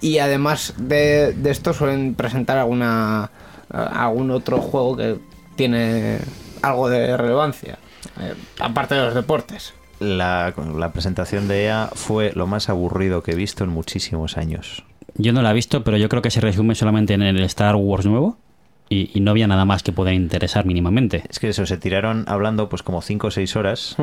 [0.00, 3.30] Y además de, de esto suelen presentar alguna
[3.72, 5.16] a- algún otro juego que
[5.56, 6.18] tiene
[6.62, 7.78] algo de relevancia,
[8.20, 9.74] eh, aparte de los deportes.
[10.00, 14.82] La, la presentación de EA fue lo más aburrido que he visto en muchísimos años.
[15.16, 17.76] Yo no la he visto, pero yo creo que se resume solamente en el Star
[17.76, 18.38] Wars nuevo
[18.88, 21.22] y, y no había nada más que pueda interesar mínimamente.
[21.28, 23.96] Es que eso, se tiraron hablando pues como 5 o 6 horas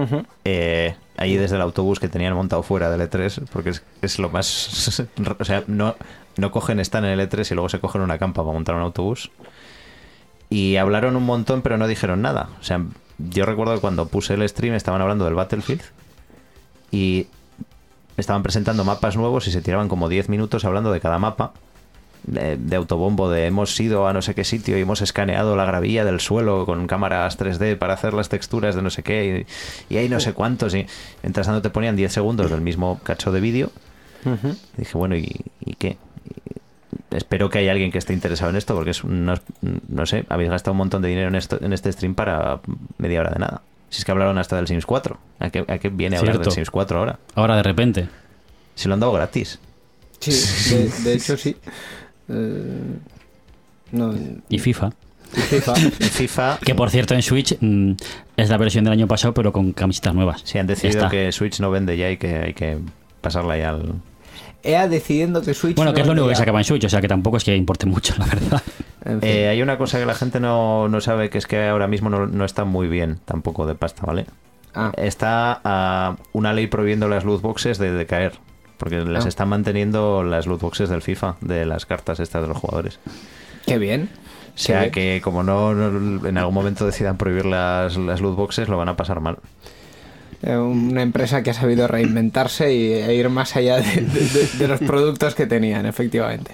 [0.46, 4.30] eh, ahí desde el autobús que tenían montado fuera del E3, porque es, es lo
[4.30, 5.02] más...
[5.40, 5.96] o sea, no,
[6.38, 8.82] no cogen, están en el E3 y luego se cogen una campa para montar un
[8.82, 9.30] autobús.
[10.50, 12.50] Y hablaron un montón, pero no dijeron nada.
[12.62, 12.86] O sea,
[13.18, 15.82] yo recuerdo que cuando puse el stream estaban hablando del Battlefield
[16.92, 17.28] y
[18.18, 21.54] estaban presentando mapas nuevos y se tiraban como 10 minutos hablando de cada mapa.
[22.24, 25.64] De, de autobombo, de hemos ido a no sé qué sitio y hemos escaneado la
[25.64, 29.46] gravilla del suelo con cámaras 3D para hacer las texturas de no sé qué
[29.90, 30.76] y, y hay no sé cuántos.
[30.76, 30.88] Y
[31.24, 33.72] mientras tanto te ponían 10 segundos del mismo cacho de vídeo.
[34.76, 35.30] Dije, bueno, ¿y,
[35.62, 35.96] y qué?
[36.26, 39.36] Y espero que haya alguien que esté interesado en esto porque es no,
[39.88, 42.60] no sé, habéis gastado un montón de dinero en, esto, en este stream para
[42.98, 43.62] media hora de nada.
[43.90, 45.18] Si es que hablaron hasta del Sims 4.
[45.40, 47.20] ¿A qué, a qué viene a hablar del Sims 4 ahora?
[47.36, 48.08] Ahora de repente.
[48.76, 49.60] Si lo han dado gratis.
[50.20, 50.32] Sí,
[50.76, 51.56] de, de hecho sí.
[52.30, 52.98] Eh,
[53.92, 54.14] no,
[54.50, 54.92] Y FIFA.
[55.32, 55.74] FIFA.
[56.00, 57.92] En FIFA Que por cierto en Switch mm,
[58.38, 60.42] es la versión del año pasado, pero con camisetas nuevas.
[60.44, 61.10] se han decidido está.
[61.10, 62.78] que Switch no vende ya y que hay que
[63.22, 63.94] pasarla ya al...
[64.68, 65.76] EA decidiendo que Switch.
[65.76, 67.38] Bueno, que no es lo único que se acaba en Switch, o sea que tampoco
[67.38, 68.62] es que importe mucho, la verdad.
[69.06, 69.30] En fin.
[69.30, 72.10] Eh, hay una cosa que la gente no, no sabe, que es que ahora mismo
[72.10, 74.26] no, no está muy bien tampoco de pasta, ¿vale?
[74.76, 78.34] Ah, Está ah, una ley prohibiendo las loot boxes de decaer.
[78.78, 79.30] Porque las Ah.
[79.30, 83.00] están manteniendo las loot boxes del FIFA, de las cartas estas de los jugadores.
[83.66, 84.10] qué bien.
[84.54, 88.70] O sea que como no, no- en algún momento decidan prohibir las, las loot boxes,
[88.70, 89.38] lo van a pasar mal.
[90.44, 94.48] Eh, una empresa que ha sabido reinventarse y, e ir más allá de, de- de-
[94.58, 96.52] de los productos que tenían, efectivamente.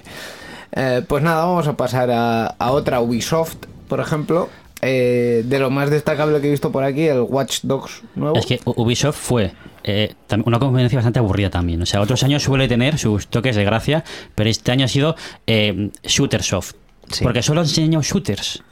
[0.72, 3.56] Eh, pues nada, vamos a pasar a, a otra Ubisoft,
[3.88, 4.48] por ejemplo.
[4.86, 8.36] Eh, de lo más destacable que he visto por aquí, el Watch Dogs nuevo.
[8.36, 10.12] Es que Ubisoft fue eh,
[10.44, 11.80] una conferencia bastante aburrida también.
[11.80, 15.16] O sea, otros años suele tener sus toques de gracia, pero este año ha sido
[15.46, 16.72] eh, Shootersoft.
[17.10, 17.22] Sí.
[17.24, 18.62] Porque solo enseñado shooters,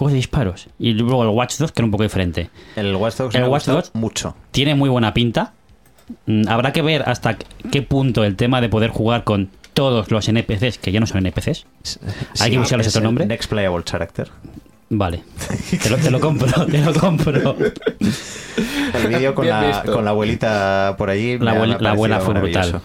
[0.00, 0.66] juegos de disparos.
[0.78, 2.50] Y luego el Watch Dogs, que era un poco diferente.
[2.76, 4.34] El Watch Dogs El me ha Watch gustado Dogs- mucho.
[4.50, 5.52] Tiene muy buena pinta.
[6.26, 7.36] Mm, Habrá que ver hasta
[7.70, 11.18] qué punto el tema de poder jugar con todos los NPCs, que ya no son
[11.26, 11.64] NPCs.
[12.40, 13.26] Hay que buscarles es otro nombre.
[13.26, 14.28] Next Playable Character.
[14.92, 15.22] Vale.
[15.82, 17.54] Te lo, te lo compro, te lo compro.
[18.94, 19.92] El vídeo con, la, visto.
[19.92, 21.38] con la abuelita por allí.
[21.38, 22.80] La, abuela- la fue brutal.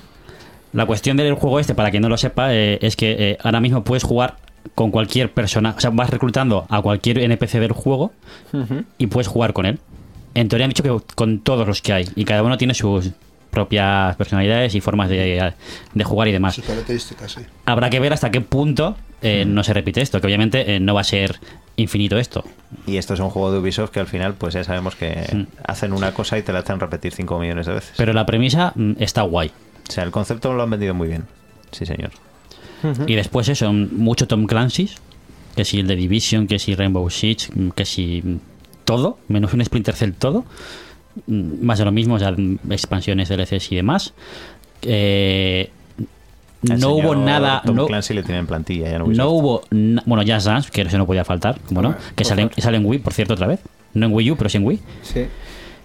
[0.74, 3.60] La cuestión del juego este, para quien no lo sepa, eh, es que eh, ahora
[3.62, 4.36] mismo puedes jugar
[4.74, 5.76] con cualquier persona.
[5.78, 8.12] O sea, vas reclutando a cualquier NPC del juego
[8.98, 9.80] y puedes jugar con él.
[10.34, 12.10] En teoría han dicho que con todos los que hay.
[12.16, 13.12] Y cada uno tiene sus
[13.52, 15.54] propias personalidades y formas de,
[15.94, 16.60] de jugar y demás.
[16.66, 17.42] Características, sí.
[17.66, 20.94] Habrá que ver hasta qué punto eh, no se repite esto, que obviamente eh, no
[20.94, 21.40] va a ser
[21.78, 22.44] infinito esto.
[22.86, 25.94] Y esto es un juego de Ubisoft que al final, pues ya sabemos que hacen
[25.94, 27.94] una cosa y te la hacen repetir 5 millones de veces.
[27.98, 29.52] Pero la premisa mm, está guay.
[29.88, 31.24] O sea, el concepto lo han vendido muy bien.
[31.72, 32.12] Sí, señor.
[33.08, 34.96] Y después eso, mucho Tom Clancy's,
[35.56, 38.36] que si el de Division, que si Rainbow Six, mm, que si mm,
[38.86, 40.46] todo, menos un Splinter Cell todo.
[41.28, 42.36] Mm, Más de lo mismo, o sea,
[42.70, 44.14] expansiones, DLCs y demás.
[44.82, 45.70] Eh,
[46.62, 47.62] no hubo nada...
[47.66, 49.28] Tom no, Clancy le tiene en plantilla ya no Ubisoft.
[49.28, 49.62] hubo...
[49.72, 52.86] na- bueno, Jazz Dance, que eso no podía faltar, como no, que sale, sale en
[52.86, 53.60] Wii, por cierto, otra vez.
[53.94, 54.80] No en Wii U, pero sí en Wii.
[55.04, 55.26] Sí.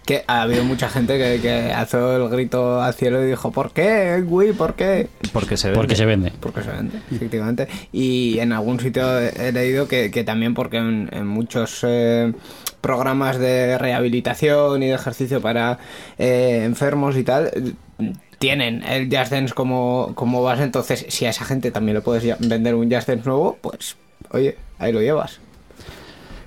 [0.05, 3.73] Que ha habido mucha gente que, que alzó el grito al cielo y dijo, ¿por
[3.73, 4.55] qué, Wii?
[4.55, 5.09] ¿Por qué?
[5.33, 5.75] Porque se ve.
[5.75, 6.33] Porque se vende.
[6.41, 7.69] Porque se vende, efectivamente.
[7.93, 12.33] Y en algún sitio he leído que, que también porque en, en muchos eh,
[12.81, 15.79] programas de rehabilitación y de ejercicio para
[16.19, 17.77] eh, enfermos y tal,
[18.39, 20.63] tienen el Just Dance como, como base.
[20.63, 23.97] Entonces, si a esa gente también le puedes vender un Just Dance nuevo, pues,
[24.31, 25.41] oye, ahí lo llevas.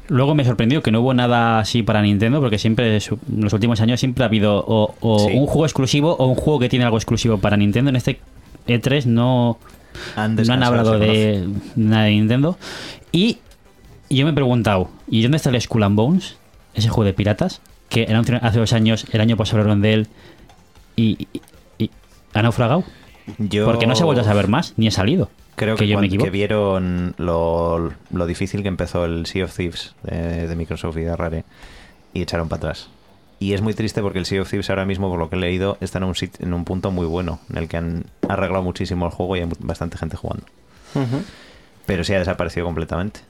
[0.09, 3.79] Luego me sorprendió que no hubo nada así para Nintendo, porque siempre, en los últimos
[3.81, 5.31] años, siempre ha habido o, o Sí.
[5.33, 7.89] un juego exclusivo o un juego que tiene algo exclusivo para Nintendo.
[7.89, 8.19] En este
[8.67, 9.57] E3 no,
[10.15, 12.57] Han no han descansado, hablado de nada de Nintendo.
[13.11, 13.37] Y
[14.09, 16.35] yo me he preguntado, ¿y dónde está el Skull and Bones?
[16.75, 18.03] Ese juego de piratas, que
[18.41, 20.07] hace dos años, el año pasado hablaron de él
[20.95, 21.41] y, y-
[21.85, 21.91] y
[22.33, 22.83] ha naufragado.
[23.37, 25.29] Yo Porque no se ha vuelto a saber más, ni ha salido.
[25.55, 29.95] Creo que, yo cuando- que vieron lo, lo difícil que empezó el Sea of Thieves
[30.03, 31.43] de, de Microsoft y de Rare
[32.13, 32.89] y echaron para atrás.
[33.39, 35.39] Y es muy triste porque el Sea of Thieves ahora mismo, por lo que he
[35.39, 38.63] leído, está en un, sit- en un punto muy bueno, en el que han arreglado
[38.63, 40.45] muchísimo el juego y hay bastante gente jugando.
[41.85, 43.21] Pero sí ha desaparecido completamente.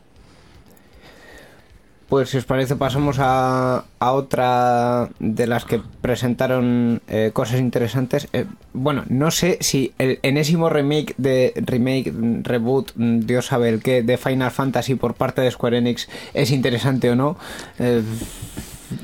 [2.10, 8.28] Pues si os parece pasamos a, a otra de las que presentaron eh, cosas interesantes.
[8.34, 12.14] Eh, bueno, no sé si el enésimo remake de remake,
[12.44, 17.10] reboot, Dios sabe el qué, de Final Fantasy por parte de Square Enix es interesante
[17.10, 17.38] o no.
[17.80, 18.04] Eh,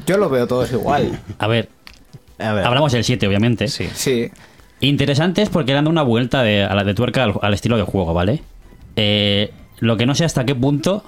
[0.05, 1.19] yo lo veo todos igual.
[1.39, 1.69] A ver,
[2.37, 3.69] A ver, hablamos del 7, obviamente.
[3.69, 3.89] Sí.
[3.93, 4.29] Sí.
[4.81, 7.53] Interesante es porque le han dado una vuelta de, a la de tuerca al, al
[7.53, 8.43] estilo de juego, ¿vale?
[8.95, 11.03] Eh, lo que no sé hasta qué punto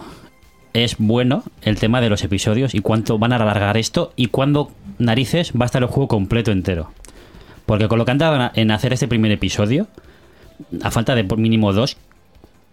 [0.74, 4.72] es bueno el tema de los episodios y cuánto van a alargar esto y cuándo
[5.00, 6.92] narices va a estar el juego completo entero.
[7.66, 9.88] Porque con lo que han dado en- hacer este primer episodio,
[10.82, 11.98] a falta de por mínimo dos,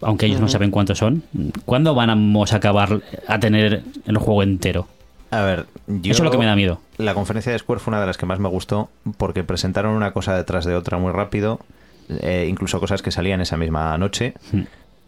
[0.01, 1.23] aunque ellos no saben cuántos son,
[1.65, 4.87] ¿cuándo vamos a acabar a tener el juego entero?
[5.31, 6.81] A ver, yo, Eso es lo que me da miedo.
[6.97, 10.13] La conferencia de Square fue una de las que más me gustó porque presentaron una
[10.13, 11.61] cosa detrás de otra muy rápido,
[12.23, 14.35] eh, incluso cosas que salían esa misma noche.
[14.53, 14.63] Hmm.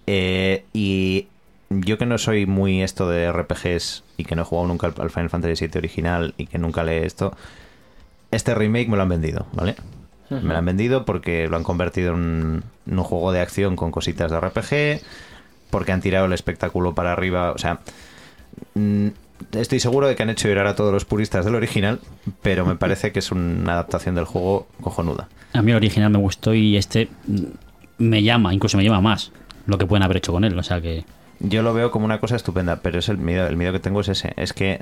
[0.07, 1.26] Eh, y
[1.70, 4.94] yo que no soy muy esto de RPGs y que no he jugado nunca al,
[4.98, 7.37] al Final Fantasy VII original y que nunca le esto,
[8.30, 9.76] este remake me lo han vendido, ¿vale?
[10.30, 13.90] Me lo han vendido porque lo han convertido en, en un juego de acción con
[13.90, 15.04] cositas de RPG,
[15.70, 17.80] porque han tirado el espectáculo para arriba, o sea,
[18.74, 19.09] mm,
[19.52, 21.98] estoy seguro de que han hecho llorar a todos los puristas del original,
[22.42, 25.28] pero me parece que es una adaptación del juego cojonuda.
[25.52, 27.44] A mí el original me gustó y este mm,
[27.98, 29.33] me llama, incluso me llama más
[29.66, 30.59] lo que pueden haber hecho con él.
[30.59, 31.04] O sea que.
[31.40, 34.00] Yo lo veo como una cosa estupenda, pero es el miedo, el miedo que tengo
[34.03, 34.79] es ese, es que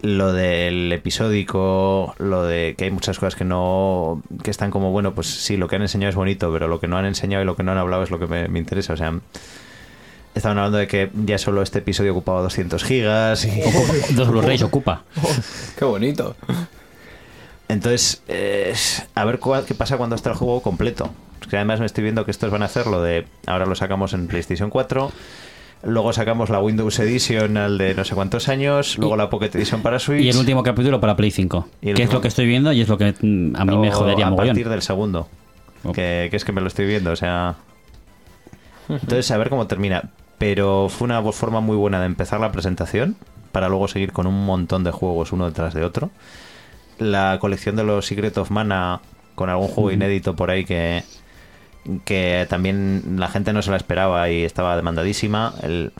[0.00, 5.14] lo del episódico, lo de que hay muchas cosas que no, que están como, bueno,
[5.14, 7.46] pues sí, lo que han enseñado es bonito, pero lo que no han enseñado y
[7.46, 9.12] lo que no han hablado es lo que me, me interesa, o sea,
[10.34, 13.60] estaban hablando de que ya solo este episodio ocupaba 200 gigas y...
[14.14, 15.02] Dos Blu-rays ocupa.
[15.78, 16.34] Qué bonito.
[17.68, 18.74] Entonces, eh,
[19.14, 21.10] a ver cuál- qué pasa cuando está el juego completo.
[21.46, 23.26] Que además me estoy viendo que estos van a hacer lo de.
[23.46, 25.12] Ahora lo sacamos en PlayStation 4.
[25.84, 28.98] Luego sacamos la Windows Edition al de no sé cuántos años.
[28.98, 30.22] Luego la Pocket Edition para Switch.
[30.22, 31.68] Y el último capítulo para Play 5.
[31.82, 33.76] Y el Que es lo que estoy viendo y es lo que mm, a mí
[33.76, 34.54] me jodería A mogollón.
[34.54, 35.28] partir del segundo.
[35.84, 35.92] Oh.
[35.92, 37.56] Que, que es que me lo estoy viendo, o sea.
[38.88, 40.10] Entonces, a ver cómo termina.
[40.38, 43.16] Pero fue una forma muy buena de empezar la presentación.
[43.50, 46.10] Para luego seguir con un montón de juegos uno detrás de otro.
[46.98, 49.00] La colección de los Secret of Mana.
[49.34, 51.02] Con algún juego inédito por ahí que.
[52.04, 55.54] Que también la gente no se la esperaba y estaba demandadísima.
[55.62, 55.92] El,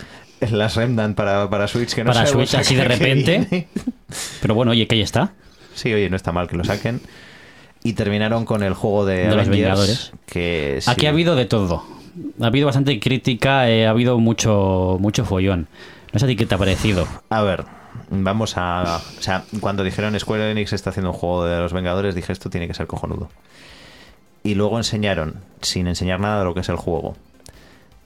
[0.51, 3.69] Last Remnant para, para Switch que no Para Switch así de repente.
[4.41, 5.33] Pero bueno, oye, que ahí está.
[5.75, 7.01] Sí, oye, no está mal que lo saquen.
[7.85, 10.13] Y terminaron con el juego de, De los Vengadores.
[10.27, 10.91] Que sí.
[10.91, 11.85] Aquí ha habido de todo.
[12.41, 15.69] Ha habido bastante crítica, eh, ha habido mucho, mucho follón.
[16.13, 17.09] No sé a ti qué te ha parecido.
[17.31, 17.65] A ver,
[18.11, 19.01] vamos a.
[19.19, 22.51] O sea, cuando dijeron Square Enix está haciendo un juego de los Vengadores, dije esto
[22.51, 23.31] tiene que ser cojonudo.
[24.45, 27.17] Y luego enseñaron, sin enseñar nada de lo que es el juego,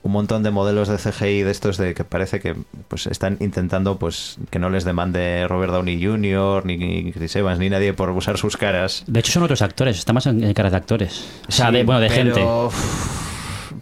[0.03, 2.55] un montón de modelos de CGI de estos de que parece que
[2.89, 6.65] pues están intentando pues que no les demande Robert Downey Jr.
[6.65, 9.03] ni Chris Evans ni nadie por usar sus caras.
[9.09, 11.25] De hecho, son otros actores, está más en, en caras de actores.
[11.49, 12.87] O sea, Sí, de, bueno, de pero- gente.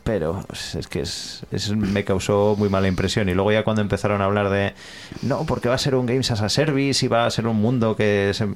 [0.03, 3.29] Pero es que es, es- me causó muy mala impresión.
[3.29, 4.75] Y luego ya cuando empezaron a hablar de
[5.23, 7.57] no, porque va a ser un Games as a Service y va a ser un
[7.57, 8.49] mundo que se...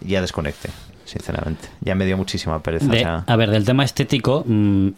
[0.00, 0.70] ya desconecté,
[1.08, 1.68] sinceramente.
[1.80, 2.86] Ya me dio muchísima pereza.
[2.86, 4.88] o De- sea, a ver, del tema estético, mm,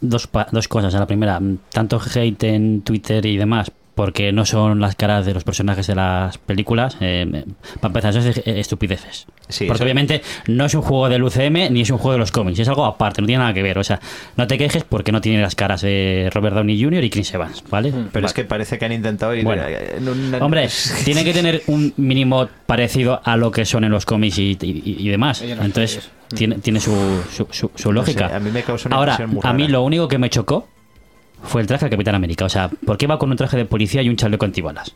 [0.00, 0.92] dos, dos cosas.
[0.94, 5.32] La primera, mm, tanto hate en Twitter y demás, porque no son las caras de
[5.34, 6.96] los personajes de las películas.
[7.00, 7.44] eh,
[7.80, 9.26] para empezar, eso es eh, estupideces.
[9.48, 12.18] Sí, porque eso- obviamente no es un juego del UCM ni es un juego de
[12.18, 13.78] los cómics, es algo aparte, no tiene nada que ver.
[13.78, 13.98] O sea,
[14.36, 17.02] no te quejes porque no tiene las caras de Robert Downey Jr.
[17.04, 17.92] y Chris Evans, ¿vale?
[18.12, 19.62] pero es que parece que han intentado ir Bueno.
[19.66, 20.68] eh, en un- Hombre,
[21.04, 24.96] tiene que tener un mínimo parecido a lo que son en los cómics y, y-
[24.98, 25.40] y demás.
[25.40, 26.92] Entonces, tiene, tiene su,
[27.34, 28.36] su, su- su No sé, lógica.
[28.36, 30.68] a mí me causó una Ahora, a mí lo único que me chocó
[31.42, 32.44] fue el traje del Capitán América.
[32.44, 34.94] O sea, ¿por qué va con un traje de policía y un chaleco antibalas?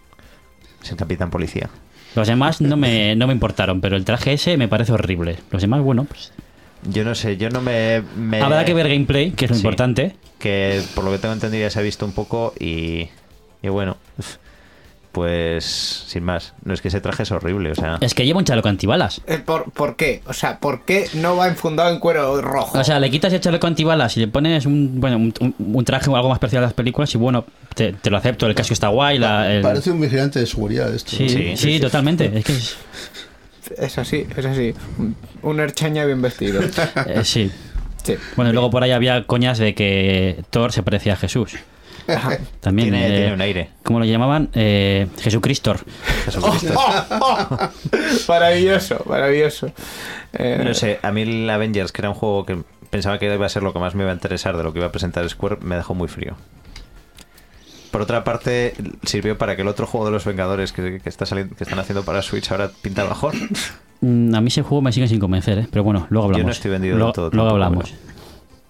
[0.82, 1.68] Es el capitán policía.
[2.16, 5.36] Los demás no me, no me importaron, pero el traje ese me parece horrible.
[5.50, 6.32] Los demás, bueno, pues.
[6.88, 8.02] Yo no sé, yo no me...
[8.16, 9.60] me- Habrá que ver gameplay, que es lo Sí.
[9.60, 10.16] importante.
[10.38, 13.08] que por lo que tengo entendido ya se ha visto un poco y,
[13.62, 13.98] y bueno,
[15.12, 15.64] pues
[16.06, 18.44] sin más, no es que ese traje es horrible, o sea, Es que lleva un
[18.44, 19.20] chaleco antibalas.
[19.26, 20.22] Eh, ¿Por, ¿Por qué?
[20.26, 22.78] O sea, ¿por qué no va enfundado en cuero rojo?
[22.78, 26.16] O sea, le quitas el chaleco antibalas y le pones un, bueno, un, traje o
[26.16, 27.44] algo más parecido a las películas y bueno,
[27.74, 28.46] te, te lo acepto.
[28.46, 29.18] El casco está guay.
[29.18, 31.10] La, el- Parece un vigilante de seguridad esto.
[31.10, 31.80] Sí, sí, Sí.
[31.80, 32.30] totalmente.
[32.38, 32.76] Es que es-
[33.78, 34.74] Es así, es así.
[34.98, 36.60] Un- Un erchaña bien vestido.
[37.06, 37.50] eh, sí.
[38.02, 38.14] Sí.
[38.34, 41.52] Bueno, y luego por ahí había coñas de que Thor se parecía a Jesús.
[42.60, 42.90] También.
[42.90, 43.70] tiene, eh, tiene un aire.
[43.82, 44.48] ¿Cómo lo llamaban?
[44.54, 45.74] Eh, Jesucristo.
[46.24, 46.74] Jesucristo.
[48.28, 49.70] maravilloso, maravilloso.
[50.32, 53.46] Eh, No sé, a mí el Avengers, que era un juego que pensaba que iba
[53.46, 55.28] a ser lo que más me iba a interesar de lo que iba a presentar
[55.28, 56.34] Square, me dejó muy frío.
[57.90, 61.26] Por otra parte, sirvió para que el otro juego de los Vengadores que, que está
[61.26, 63.34] saliendo, que están haciendo para Switch ahora pinta mejor.
[64.00, 65.66] Mm, A mí ese juego me sigue sin convencer, ¿eh?
[65.70, 66.46] pero bueno, luego Yo hablamos.
[66.46, 67.92] no estoy vendido luego, todo Luego hablamos.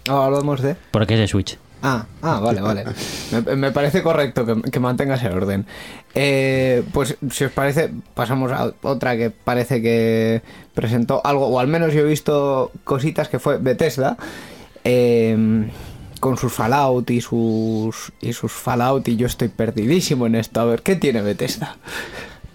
[0.08, 0.74] Ahora hablamos de...
[0.90, 1.58] Porque es de Switch.
[1.82, 2.84] Ah, ah, vale, vale.
[3.46, 5.64] Me, me parece correcto que, que mantengas el orden.
[6.14, 10.42] Eh, pues si os parece, pasamos a otra que parece que
[10.74, 14.16] presentó algo, o al menos yo he visto cositas que fue Bethesda.
[14.84, 15.68] eh,
[16.20, 20.60] con sus Fallout y sus y sus Fallout y yo estoy perdidísimo en esto.
[20.60, 21.76] A ver, ¿qué tiene Bethesda?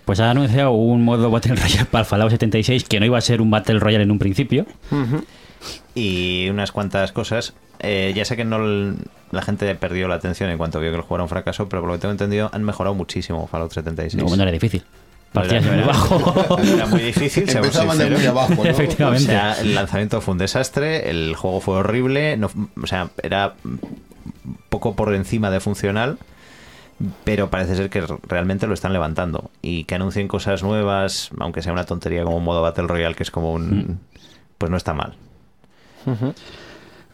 [0.05, 3.21] Pues ha anunciado un modo Battle Royale para el Fallout 76 que no iba a
[3.21, 4.67] ser un Battle Royale en un principio.
[5.95, 7.53] Y unas cuantas cosas.
[7.79, 8.59] Eh, ya sé que no
[9.31, 11.81] la gente perdió la atención en cuanto vio que el juego era un fracaso, pero
[11.81, 14.23] por lo que tengo entendido han mejorado muchísimo Fallout 76.
[14.23, 14.83] No, no era difícil.
[15.33, 16.59] No Partías era- muy no era- bajo.
[16.75, 18.61] Era muy difícil, Empezaban de muy abajo, ¿no?
[18.61, 19.25] O Efectivamente.
[19.25, 22.49] sea, el lanzamiento fue un desastre, el juego fue horrible, no,
[22.81, 23.55] o sea, era
[24.69, 26.17] poco por encima de funcional,
[27.25, 31.73] pero parece ser que realmente lo están levantando y que anuncien cosas nuevas, aunque sea
[31.73, 33.99] una tontería como un modo Battle Royale que es como un...
[34.57, 35.15] Pues no está mal.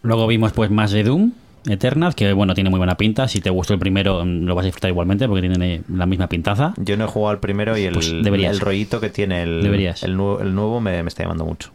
[0.04, 1.32] Luego vimos pues más de Doom
[1.68, 3.28] Eternal, que bueno, tiene muy buena pinta.
[3.28, 6.28] Si te gustó el primero, mm, lo vas a disfrutar igualmente porque tiene la misma
[6.28, 6.74] pintaza.
[6.78, 9.66] Yo no he jugado al primero y el, Pues el rollito que tiene el,
[10.02, 11.70] el, nuevo, el nuevo me, me está llamando mucho.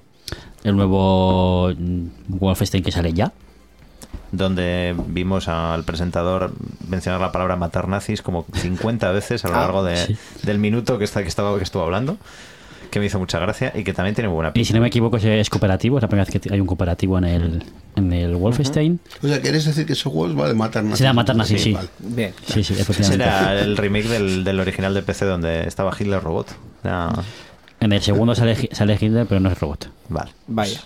[0.64, 3.32] El nuevo mm, Wolfenstein que sale ya.
[4.32, 6.52] donde vimos al presentador
[6.88, 10.16] mencionar la palabra matar nazis como 50 veces a lo Ah, largo de- sí.
[10.42, 12.16] del minuto que, está, que, estaba, que estuvo hablando,
[12.90, 14.66] que me hizo mucha gracia y que también tiene muy buena Y pinta.
[14.68, 15.98] si no me equivoco, es cooperativo.
[15.98, 17.64] Es la primera vez que hay un cooperativo en el,
[17.96, 19.00] en el Wolfenstein.
[19.22, 20.98] O sea, ¿quieres decir que ese juego va de matar nazis?
[20.98, 21.72] Será matar nazis, sí.
[21.72, 21.88] vale.
[21.98, 22.32] Bien.
[22.46, 23.24] Sí, sí, efectivamente.
[23.24, 26.54] era el remake del, del original de PC donde estaba Hitler Robot.
[27.80, 29.90] En el segundo sale, sale Hitler, pero no es robot.
[30.08, 30.30] Vale.
[30.46, 30.80] Vaya.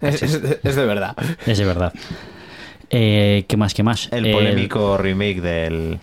[0.00, 1.16] Es, es- es de verdad.
[1.46, 1.92] Es de verdad.
[2.90, 3.74] Eh, ¿Qué más?
[3.74, 4.08] ¿Qué más?
[4.12, 5.98] El Eh, polémico remake del,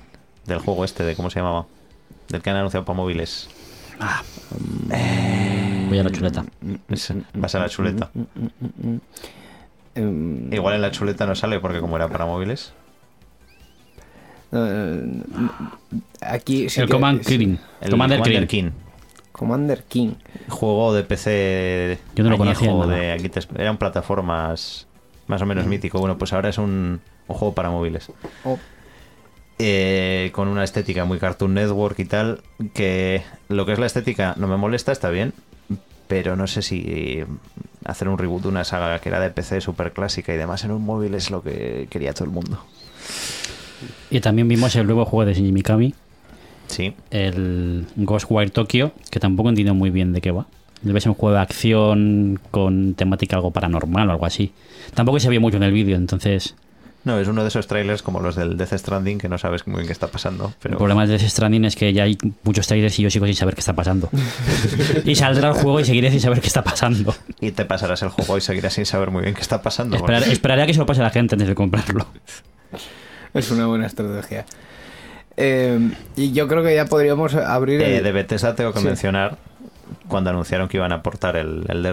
[0.45, 1.65] del juego este, de ¿cómo se llamaba?
[2.29, 3.47] Del que han anunciado para móviles.
[5.89, 6.45] Voy a la chuleta.
[7.33, 8.09] Vas a la chuleta.
[9.95, 12.73] Igual en la chuleta no sale porque como era para móviles.
[14.53, 15.21] eh,
[16.21, 17.25] aquí sí el que- Command.
[17.25, 17.57] King.
[17.81, 18.63] El Commander Commander King.
[18.63, 18.71] King.
[19.31, 20.11] Commander King.
[20.49, 21.99] Juego de PC.
[22.15, 24.87] Yo no lo conocía, de aquí te- eran plataformas
[25.27, 25.99] más o menos mítico.
[25.99, 28.11] Bueno, pues ahora es un, un juego para móviles.
[28.43, 28.59] Oh,
[29.63, 32.41] Eh, con una estética muy Cartoon Network y tal.
[32.73, 35.33] Que lo que es la estética no me molesta, está bien.
[36.07, 37.19] Pero no sé si
[37.85, 40.71] hacer un reboot de una saga que era de PC súper clásica y demás en
[40.71, 42.63] un móvil es lo que quería todo el mundo.
[44.09, 45.93] Y también vimos el nuevo juego de Shinji Mikami,
[46.67, 46.93] Sí.
[47.11, 50.47] el Ghostwire Tokyo, que tampoco entiendo muy bien de qué va.
[50.81, 54.51] Debe ser un juego de acción con temática algo paranormal o algo así.
[54.93, 56.55] Tampoco se vio mucho en el vídeo, entonces
[57.03, 59.77] No, es uno de esos trailers como los del Death Stranding que no sabes muy
[59.77, 60.53] bien qué está pasando.
[60.61, 63.25] Pero el problema de Death Stranding es que ya hay muchos trailers y yo sigo
[63.25, 64.09] sin saber qué está pasando.
[65.05, 67.15] y saldrá el juego y seguiré sin saber qué está pasando.
[67.39, 69.97] Y te pasarás el juego y seguirás sin saber muy bien qué está pasando.
[69.97, 72.05] Esperar- esperaré a que se lo pase a la gente antes de comprarlo.
[73.33, 74.45] es una buena estrategia.
[75.37, 78.85] Eh, y yo creo que ya podríamos abrir Eh, de Bethesda tengo que Sí.
[78.85, 79.37] mencionar
[80.07, 81.85] cuando anunciaron que iban a aportar el, el,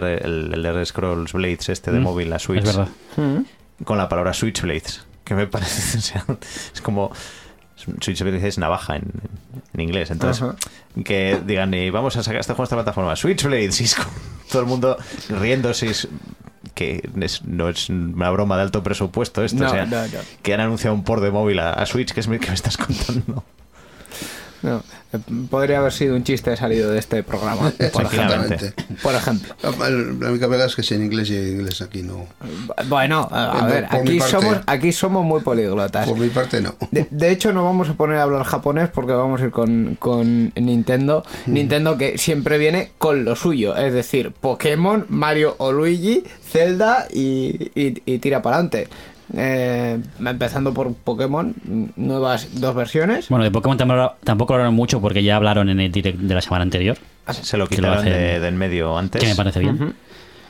[0.66, 2.88] el, Scrolls Blades este de Mm, móvil a Switch Es verdad.
[3.16, 3.38] Mm.
[3.84, 6.24] Con la palabra Switchblades, que me parece, o sea,
[6.74, 7.12] es como
[7.76, 9.04] Switchblades es navaja en,
[9.74, 10.56] en inglés, entonces Ajá.
[11.04, 14.10] que digan y vamos a sacar este juego a esta plataforma Switchblades y es como
[14.50, 14.96] todo el mundo
[15.28, 16.08] riéndose es-
[16.74, 20.18] que es- no es una broma de alto presupuesto esto, No, o sea, no, no.
[20.42, 22.76] que han anunciado un port de móvil a, a Switch, que es que me estás
[22.76, 23.44] contando.
[24.60, 24.82] No,
[25.50, 28.68] podría haber sido un chiste salido de este programa, por ejemplo.
[29.02, 29.54] Por ejemplo.
[30.20, 32.26] La única verdad es que si en inglés y en inglés aquí no.
[32.88, 34.32] Bueno, a, ver, aquí parte.
[34.32, 36.08] somos, aquí somos muy políglotas.
[36.08, 36.74] Por mi parte no.
[36.90, 39.96] De, de hecho, no vamos a poner a hablar japonés porque vamos a ir con,
[40.00, 41.24] con Nintendo.
[41.46, 47.70] Nintendo que siempre viene con lo suyo, es decir, Pokémon, Mario o Luigi, Zelda y,
[47.80, 48.88] y- y tira para adelante.
[49.32, 51.54] Empezando por Pokémon,
[51.96, 53.28] nuevas dos versiones.
[53.28, 53.76] Bueno, de Pokémon
[54.24, 56.96] tampoco, hablaron mucho porque ya hablaron en el direct de la semana anterior.
[57.30, 59.20] Se lo Que lo quitaron hacen- de, del medio antes.
[59.22, 59.94] Que me parece bien.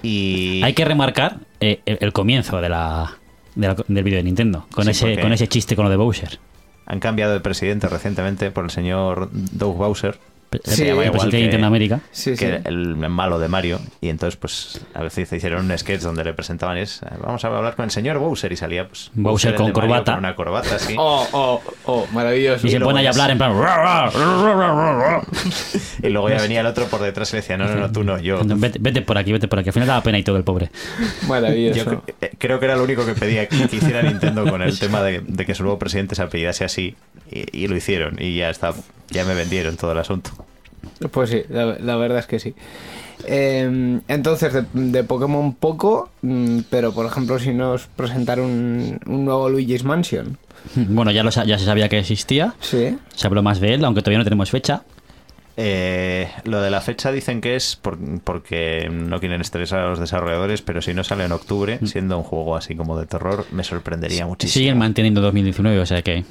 [0.03, 3.17] Y Hay que remarcar eh, el, el comienzo de la,
[3.57, 5.91] de la- del vídeo de Nintendo, con, Sí, ese, porque- con ese chiste con lo
[5.91, 6.39] de Bowser.
[6.87, 10.19] han cambiado de presidente recientemente por el señor Doug Bowser.
[10.65, 12.01] Se se llama presidente de que- Nintendo América.
[12.11, 12.45] Sí, sí.
[12.45, 16.33] que el malo de Mario y entonces pues a veces hicieron un sketch donde le
[16.33, 19.73] presentaban y es vamos a hablar con el señor Bowser y salía pues Bowser con
[19.73, 20.13] corbata.
[20.13, 22.67] con una corbata así Oh, oh, oh, maravilloso.
[22.67, 23.53] Y se pone a hablar en plan.
[26.03, 28.05] Y luego ya venía el otro por detrás y le decía no no no tú
[28.05, 29.69] no yo Vete, vete por aquí, vete por aquí.
[29.69, 30.71] Al final daba pena y todo el pobre.
[31.29, 31.79] Maravilloso.
[31.79, 34.63] Yo cre- eh, creo que era lo único que pedía que, que hiciera Nintendo con
[34.63, 36.97] el tema de, de que su nuevo presidente se apellidase así
[37.31, 38.73] y, y lo hicieron y ya está
[39.11, 40.31] ya me vendieron todo el asunto
[41.11, 42.55] Pues sí, la, la verdad es que sí.
[43.27, 49.25] Eh, entonces, de, de Pokémon poco, mm, pero por ejemplo, si nos presentaron un, un
[49.25, 50.39] nuevo Luigi's Mansion.
[50.75, 52.55] Bueno, ya, lo, ya se sabía que existía.
[52.61, 52.97] Sí.
[53.15, 54.83] Se habló más de él, aunque todavía no tenemos fecha.
[55.57, 59.99] Eh, lo de la fecha dicen que es por- porque no quieren estresar a los
[59.99, 63.65] desarrolladores, pero si no sale en octubre, siendo un juego así como de terror, me
[63.65, 64.53] sorprendería muchísimo.
[64.61, 66.25] Siguen manteniendo 2019, o sea que.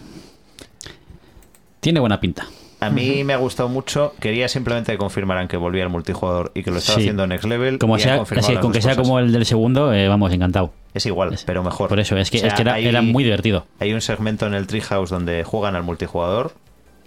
[1.81, 2.47] Tiene buena pinta.
[2.79, 4.13] A mí me ha gustado mucho.
[4.19, 7.01] Quería simplemente que confirmaran que volvía el multijugador y que lo estaba Sí.
[7.03, 7.79] haciendo Next Level.
[7.79, 8.27] Como sea, las
[8.59, 8.97] con que sea cosas.
[8.97, 10.71] como el del segundo, eh, vamos, encantado.
[10.93, 11.89] Es igual, pero mejor.
[11.89, 13.65] Por eso, es que, O sea, es que era, hay- era muy divertido.
[13.79, 16.53] Hay un segmento en el Treehouse donde juegan al multijugador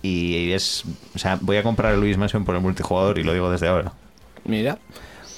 [0.02, 0.84] y es...
[1.14, 3.68] O sea, voy a comprar el Luis Mansion por el multijugador y lo digo desde
[3.68, 3.92] ahora.
[4.44, 4.78] Mira,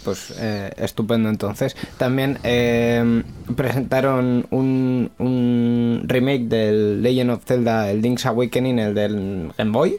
[0.05, 1.77] pues eh, estupendo entonces.
[1.99, 3.23] También eh,
[3.57, 9.97] presentaron un, un remake del Legend of Zelda, el Link's Awakening, el del Game Boy.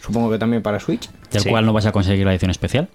[0.00, 1.08] Supongo que también para Switch.
[1.30, 1.48] Del Sí.
[1.50, 2.88] cual no vas a conseguir la edición especial.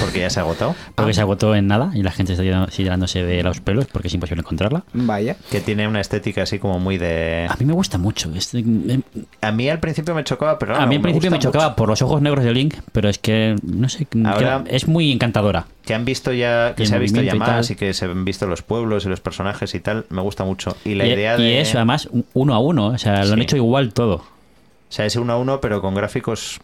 [0.00, 0.74] Porque ya se ha agotado.
[0.94, 4.14] Porque se agotó en nada y la gente está llenándose de los pelos porque es
[4.14, 4.84] imposible encontrarla.
[4.92, 5.36] Vaya.
[5.50, 7.46] Que tiene una estética así como muy de...
[7.48, 8.30] A mí me gusta mucho.
[8.52, 9.02] em,
[9.40, 11.76] A mí al principio me chocaba, pero a ahora mí al principio me chocaba mucho.
[11.76, 15.10] por los ojos negros de Link, pero es que, no sé, que Ahora- es muy
[15.10, 15.66] encantadora.
[15.86, 18.04] Que han visto ya, Y que se ha visto ya y más y que se
[18.04, 20.76] han visto los pueblos y los personajes y tal, me gusta mucho.
[20.84, 21.60] Y la y, idea y de...
[21.62, 24.16] es además uno a uno, o sea, lo han hecho igual todo.
[24.16, 26.60] O sea, es uno a uno, pero con gráficos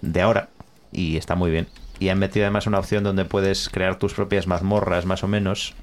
[0.00, 0.48] de ahora.
[0.92, 1.68] Y está muy bien.
[1.98, 5.74] Y han metido además una opción donde puedes crear tus propias mazmorras, más o menos.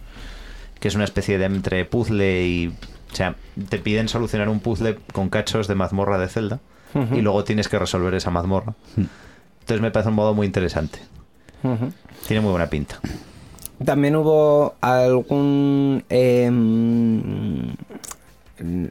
[0.80, 2.68] Que es una especie de entre puzzle y.
[3.12, 3.36] O sea,
[3.70, 6.60] te piden solucionar un puzzle con cachos de mazmorra de Zelda.
[7.14, 8.74] Y luego tienes que resolver esa mazmorra.
[8.98, 11.00] Entonces me parece un modo muy interesante.
[12.28, 13.00] Tiene muy buena pinta.
[13.86, 16.04] También hubo algún.
[16.10, 17.74] em,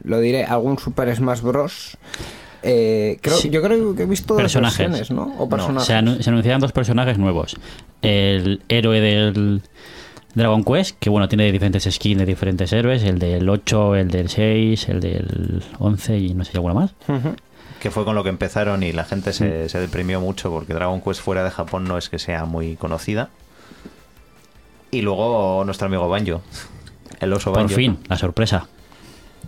[0.03, 1.97] lo diré, algún Super Smash Bros.
[2.63, 3.49] Eh, creo, Sí.
[3.49, 4.77] Yo creo que he visto dos Personajes.
[4.91, 5.35] versiones, ¿no?
[5.39, 5.87] O personajes.
[5.87, 7.55] Se, anu- se anunciaron dos personajes nuevos.
[8.01, 9.61] El héroe del
[10.35, 13.03] Dragon Quest, que bueno, tiene diferentes skins de diferentes héroes.
[13.03, 16.93] El del 8, el del 6, el del 11 y no sé si alguno más.
[17.79, 21.01] Que fue con lo que empezaron y la gente se, se deprimió mucho porque Dragon
[21.01, 23.29] Quest fuera de Japón no es que sea muy conocida.
[24.91, 26.41] Y luego nuestro amigo Banjo.
[27.19, 27.75] El oso Por Banjo.
[27.75, 28.67] fin, la sorpresa.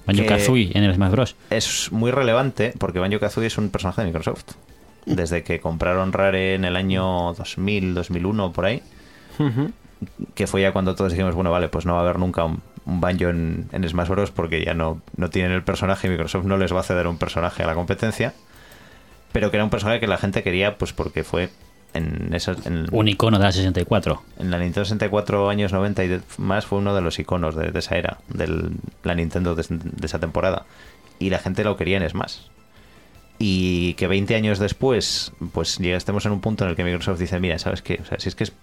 [0.05, 1.35] Banjo Kazooie en el Smash Bros.
[1.49, 4.53] Es muy relevante porque Banjo Kazooie es un personaje de Microsoft.
[5.05, 8.81] Desde que compraron Rare en el año 2000, 2001, por ahí.
[10.33, 12.61] Que fue ya cuando todos dijimos, bueno, vale, pues no va a haber nunca un,
[12.85, 14.31] un Banjo en, en Smash Bros.
[14.31, 17.17] porque ya no, no tienen el personaje y Microsoft no les va a ceder un
[17.17, 18.33] personaje a la competencia.
[19.31, 21.49] Pero que era un personaje que la gente quería, pues porque fue
[21.93, 24.21] en, esas, en, Un icono de la 64.
[24.39, 27.79] en la Nintendo 64 años 90 y más fue uno de los iconos de, de
[27.79, 28.71] esa era, de
[29.03, 30.65] la Nintendo de, de esa temporada.
[31.19, 32.37] Y la gente lo quería en Smash.
[33.39, 37.19] Y que 20 años después, pues ya estemos en un punto en el que Microsoft
[37.19, 37.99] dice, mira, ¿sabes qué?
[38.01, 38.53] O sea, si es que es-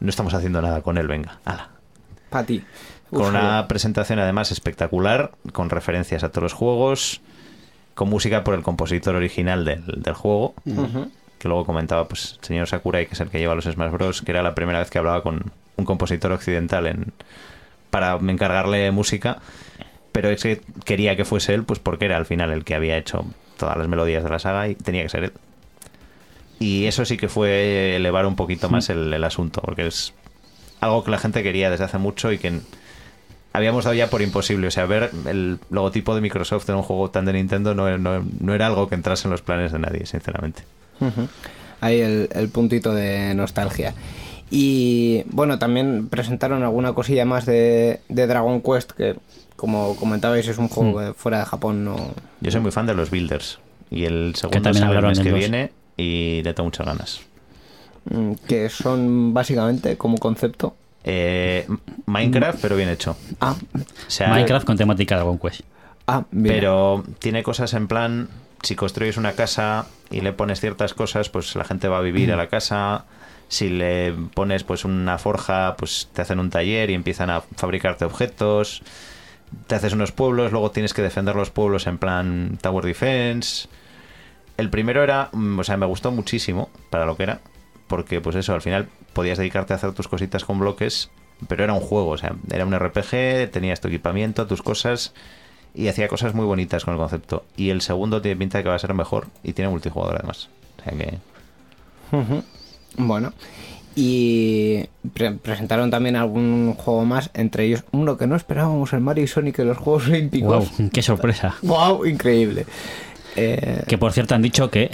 [0.00, 1.70] no estamos haciendo nada con él, venga, ala.
[2.30, 2.62] Pa' ti.
[3.10, 7.20] Con Uf, una presentación además espectacular, con referencias a todos los juegos,
[7.94, 10.54] con música por el compositor original del, del juego.
[11.42, 14.30] Que luego comentaba pues señor Sakurai, que es el que lleva los Smash Bros, que
[14.30, 17.12] era la primera vez que hablaba con un compositor occidental en,
[17.90, 19.38] para encargarle música,
[20.12, 22.96] pero es que quería que fuese él, pues porque era al final el que había
[22.96, 23.24] hecho
[23.56, 25.32] todas las melodías de la saga y tenía que ser él.
[26.60, 30.14] Y eso sí que fue elevar un poquito más el, el asunto, porque es
[30.80, 32.60] algo que la gente quería desde hace mucho y que
[33.52, 34.68] habíamos dado ya por imposible.
[34.68, 38.24] O sea, ver el logotipo de Microsoft en un juego tan de Nintendo no, no-
[38.40, 40.62] no era algo que entrase en los planes de nadie, sinceramente.
[41.80, 43.94] Ahí el, el puntito de nostalgia.
[44.50, 49.16] Y bueno, también presentaron alguna cosilla más de, de Dragon Quest, que
[49.56, 51.96] como comentabais es un juego que fuera de Japón no...
[52.40, 53.58] Yo soy muy fan de los Builders.
[53.90, 55.38] Y el segundo también sale el hablaron mes que dos.
[55.38, 57.20] viene y le tengo muchas ganas.
[58.10, 60.76] mm, que son básicamente como concepto...
[61.04, 61.66] Eh,
[62.06, 63.16] Minecraft, pero bien hecho.
[63.40, 65.62] Ah, O sea, Minecraft con temática Dragon Quest.
[66.06, 66.54] ah bien.
[66.54, 68.28] Pero tiene cosas en plan,
[68.62, 72.32] si construyes una casa y le pones ciertas cosas, pues la gente va a vivir
[72.32, 73.04] a la casa.
[73.48, 78.04] Si le pones pues una forja, pues te hacen un taller y empiezan a fabricarte
[78.04, 78.82] objetos.
[79.66, 83.68] Te haces unos pueblos, luego tienes que defender los pueblos en plan Tower Defense.
[84.56, 87.40] El primero era, mm, o sea, me gustó muchísimo para lo que era,
[87.88, 91.10] porque pues eso, al final podías dedicarte a hacer tus cositas con bloques,
[91.48, 95.12] pero era un juego, o sea, era un RPG, tenías tu equipamiento, tus cosas
[95.74, 97.44] y hacía cosas muy bonitas con el concepto.
[97.56, 100.48] Y el segundo tiene pinta de que va a ser mejor y tiene multijugador además.
[100.80, 101.18] O sea que.
[102.96, 103.32] Bueno.
[103.94, 109.24] Y pre- presentaron también algún juego más, entre ellos uno que no esperábamos, el Mario
[109.24, 110.68] y Sonic en los Juegos Wow, Olímpicos.
[110.92, 111.54] qué sorpresa.
[111.62, 112.06] ¡Wow!
[112.06, 112.64] Increíble.
[113.36, 114.90] Eh, Que por cierto han dicho que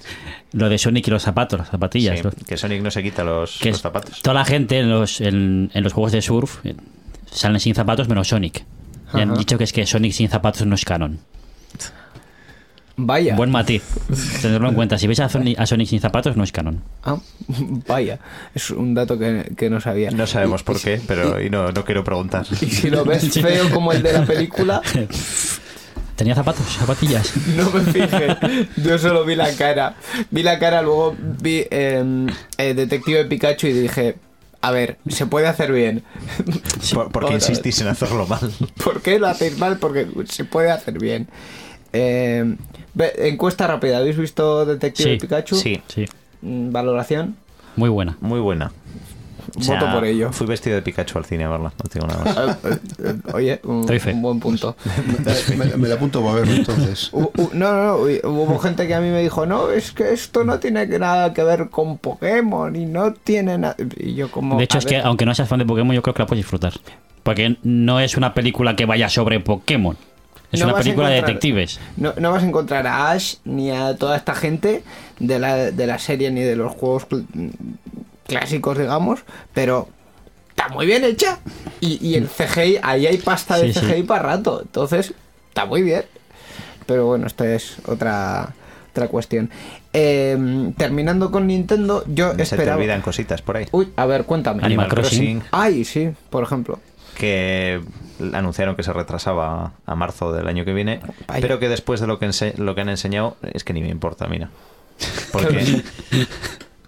[0.52, 2.30] lo de Sonic y los zapatos, las zapatillas, sí, ¿no?
[2.46, 4.22] que Sonic no se quita los, que los zapatos.
[4.22, 6.74] toda la gente en los, en, en los juegos de surf eh,
[7.30, 8.64] salen sin zapatos menos Sonic.
[9.14, 11.18] Y han dicho que es que Sonic sin zapatos no es canon.
[12.96, 13.36] vaya.
[13.36, 13.82] Buen matiz.
[14.42, 14.98] Tenerlo en cuenta.
[14.98, 16.82] Si ves a Sonic, a Sonic sin zapatos, no es canon.
[17.04, 17.16] Ah,
[17.86, 18.18] vaya.
[18.54, 20.10] Es un dato que, que no sabía.
[20.10, 22.46] No sabemos por qué, pero y no, no quiero preguntar.
[22.60, 24.82] Y si lo ves feo como el de la película,
[26.16, 26.66] ¿Tenía zapatos?
[26.66, 27.32] ¿Zapatillas?
[27.56, 28.36] no me fijé.
[28.76, 29.94] Yo solo vi la cara.
[30.32, 32.26] Vi la cara, luego vi eh,
[32.58, 34.16] eh, Detective Pikachu y dije,
[34.60, 36.02] a ver, se puede hacer bien.
[36.94, 37.48] ¿Por, por qué Otra vez.
[37.48, 38.52] insistís en hacerlo mal?
[38.84, 39.78] ¿Por qué lo hacéis mal?
[39.78, 41.28] Porque se puede hacer bien.
[41.92, 42.56] Eh,
[43.18, 45.56] encuesta rápida, ¿habéis visto Detective Sí, Pikachu?
[45.56, 46.04] Sí, Sí.
[46.42, 47.36] Mm, Valoración.
[47.76, 48.16] Muy buena.
[48.20, 48.72] muy buena.
[49.58, 50.32] O Voto por ello.
[50.32, 52.56] Fui vestido de Pikachu al cine a verla, no tengo nada más.
[52.64, 54.76] Eh, eh, Oye, un, buen punto.
[55.56, 57.10] Me, me la apunto para verlo entonces.
[57.52, 60.44] No, no, no, hu- hubo gente que a mí me dijo, no, es que esto
[60.44, 63.76] no tiene nada que ver con Pokémon y no tiene nada...
[63.96, 64.56] Y yo como...
[64.58, 66.44] De hecho, es que aunque no seas fan de Pokémon, yo creo que la puedes
[66.44, 66.72] disfrutar.
[67.22, 69.96] Porque no es una película que vaya sobre Pokémon.
[70.50, 71.78] Es no una película de detectives.
[71.96, 74.82] No, no vas a encontrar a Ash ni a toda esta gente
[75.18, 77.06] de la, de la serie ni de los juegos
[78.28, 79.20] clásicos, digamos,
[79.52, 79.88] pero
[80.50, 81.38] está muy bien hecha.
[81.80, 83.86] Y, y el CGI, ahí hay pasta de Sí, sí.
[83.86, 85.12] CGI para rato, entonces
[85.48, 86.04] está muy bien.
[86.86, 88.54] Pero bueno, esto es otra,
[88.92, 89.50] otra cuestión.
[89.92, 92.76] Eh, terminando con Nintendo, yo Se te esperaba...
[92.78, 93.66] olvidan cositas por ahí.
[93.72, 94.62] Uy, a ver, cuéntame.
[94.64, 95.40] Animal Animal Crossing.
[95.40, 96.78] Crossing, Ay, sí, por ejemplo.
[97.16, 97.80] que
[98.32, 101.40] anunciaron que se retrasaba a marzo del año que viene, Vaya.
[101.40, 103.88] pero que después de lo que, ense- lo que han enseñado es que ni me
[103.90, 104.50] importa, mira.
[105.32, 105.82] Porque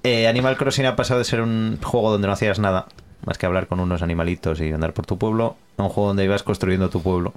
[0.02, 2.86] eh, Animal Crossing ha pasado de ser un juego donde no hacías nada,
[3.24, 6.24] más que hablar con unos animalitos y andar por tu pueblo, a un juego donde
[6.24, 7.32] ibas construyendo tu pueblo.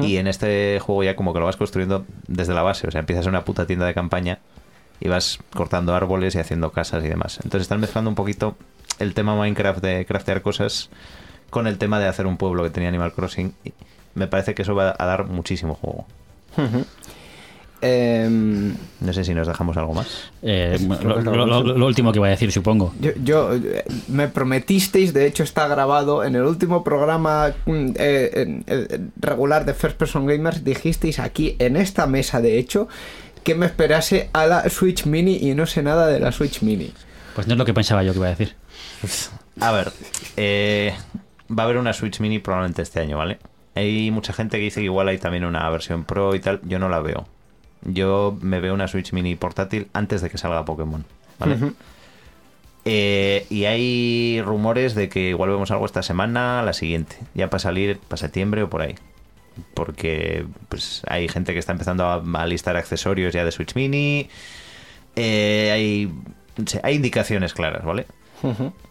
[0.00, 3.00] Y en este juego ya como que lo vas construyendo desde la base, o sea,
[3.00, 4.38] empiezas en una puta tienda de campaña
[4.98, 7.36] y vas cortando árboles y haciendo casas y demás.
[7.44, 8.56] Entonces están mezclando un poquito
[8.98, 10.88] el tema Minecraft de craftear cosas
[11.50, 13.54] con el tema de hacer un pueblo que tenía Animal Crossing.
[13.62, 13.74] Y
[14.14, 16.06] me parece que eso va a dar muchísimo juego.
[17.86, 20.06] Em, No sé si nos dejamos algo más.
[20.42, 22.94] Eh, lo, lo- lo- lo último que iba a decir, supongo.
[22.98, 23.50] Yo, yo,
[24.08, 29.98] me prometisteis, de hecho está grabado en el último programa mm, eh, regular de First
[29.98, 32.88] Person Gamers, dijisteis aquí en esta mesa, de hecho,
[33.42, 36.90] que me esperase a la Switch Mini y no sé nada de la Switch Mini.
[37.34, 38.54] Pues no es lo que pensaba yo que iba a decir.
[39.60, 39.92] A ver,
[40.38, 40.94] eh,
[41.50, 43.38] va a haber una Switch Mini probablemente este año, ¿vale?
[43.74, 46.60] Hay mucha gente que dice que igual hay también una versión Pro y tal.
[46.64, 47.26] Yo no la veo.
[47.84, 51.04] Yo me veo una Switch Mini portátil antes de que salga Pokémon,
[51.38, 51.56] ¿vale?
[52.86, 57.58] Eh, y hay rumores de que igual vemos algo esta semana, la siguiente, ya para
[57.60, 58.94] salir para septiembre o por ahí.
[59.74, 64.28] Porque pues hay gente que está empezando a, a listar accesorios ya de Switch Mini.
[65.16, 66.12] Eh, hay,
[66.82, 68.06] hay indicaciones claras, ¿vale?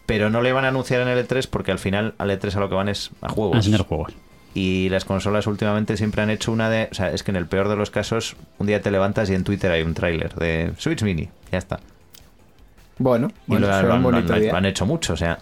[0.06, 2.60] Pero no le van a anunciar en el E3 porque al final al E3 a
[2.60, 3.56] lo que van es a A juegos.
[3.58, 4.12] enseñar juegos.
[4.54, 6.88] Y las consolas últimamente siempre han hecho una de...
[6.90, 9.34] O sea, es que en el peor de los casos, un día te levantas y
[9.34, 11.28] en Twitter hay un tráiler de Switch Mini.
[11.50, 11.80] Ya está.
[12.98, 14.52] Bueno, Y bueno, lo, han, lo han- bonito día.
[14.52, 15.38] lo han hecho mucho, o sea...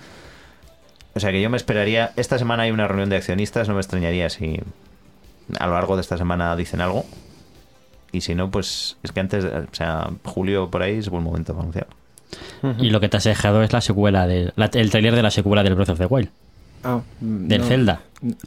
[1.15, 2.13] O sea que yo me esperaría...
[2.17, 4.59] Esta semana hay una reunión de accionistas, no me extrañaría si
[5.59, 7.05] a lo largo de esta semana dicen algo.
[8.13, 11.23] Y si no, pues es que antes, de- o sea, julio por ahí es buen
[11.23, 11.87] momento para anunciar.
[12.79, 15.31] Y lo que te has dejado es la secuela de, la- el trailer de la
[15.31, 16.31] secuela del Breath of the Wild,
[16.85, 17.67] Ah, del no.
[17.67, 18.01] Zelda.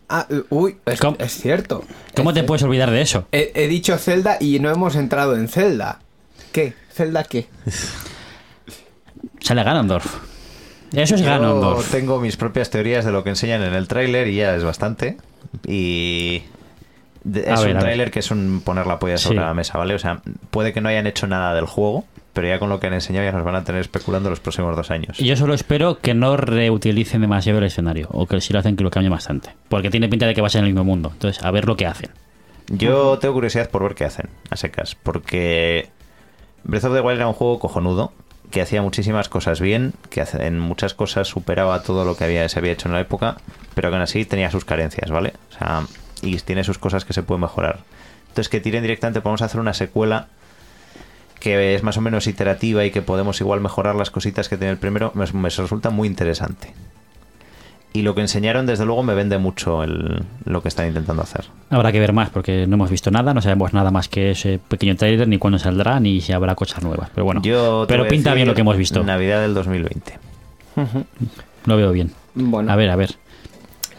[0.10, 1.00] Ah, eh, uy, es,
[1.34, 1.84] cierto.
[2.16, 2.46] ¿Cómo Es te cierto.
[2.46, 3.28] puedes olvidar de eso?
[3.32, 6.00] He, he dicho Zelda y no hemos entrado en Zelda.
[6.52, 6.74] ¿Qué?
[6.94, 7.48] ¿Zelda qué?
[9.42, 10.06] Sale Ganondorf.
[10.94, 11.92] Eso es Yo Ganondorf.
[11.92, 15.18] tengo mis propias teorías de lo que enseñan en el tráiler y ya es bastante.
[15.68, 16.44] Y
[17.26, 19.44] es ver, un tráiler que es un poner la polla sobre Sí.
[19.44, 19.94] la mesa, ¿vale?
[19.96, 20.22] O sea,
[20.52, 22.06] puede que no hayan hecho nada del juego,
[22.36, 24.76] pero ya con lo que han enseñado ya nos van a tener especulando los próximos
[24.76, 25.18] dos años.
[25.22, 28.76] Y yo solo espero que no reutilicen demasiado el escenario, o que si lo hacen
[28.76, 29.52] que lo cambien bastante.
[29.70, 31.12] Porque tiene pinta de que va a ser en el mismo mundo.
[31.14, 32.10] Entonces, a ver lo que hacen.
[32.68, 35.88] Yo tengo curiosidad por ver qué hacen, a secas, porque
[36.66, 38.12] Breath of the Wild era un juego cojonudo,
[38.52, 42.60] que hacía muchísimas cosas bien, que en muchas cosas superaba todo lo que había, se
[42.60, 43.38] había hecho en la época,
[43.76, 45.34] pero que aún así tenía sus carencias, ¿vale?
[45.52, 45.84] O sea,
[46.22, 47.80] y tiene sus cosas que se pueden mejorar.
[48.28, 50.28] Entonces, que tiren directamente, podemos hacer una secuela
[51.46, 54.72] que es más o menos iterativa y que podemos igual mejorar las cositas que tiene
[54.72, 56.74] el primero, me, me resulta muy interesante.
[57.94, 61.46] Y lo que enseñaron, desde luego, me vende mucho el- lo que están intentando hacer.
[61.70, 64.60] Habrá que ver más porque no hemos visto nada, no sabemos nada más que ese
[64.68, 67.12] pequeño trailer, ni cuándo saldrá, ni si habrá cosas nuevas.
[67.14, 69.04] Pero bueno, Yo pero pinta bien lo que hemos visto.
[69.04, 70.18] Navidad del 2020.
[71.66, 72.12] Lo veo bien.
[72.34, 72.72] Bueno.
[72.72, 73.12] A ver, a ver.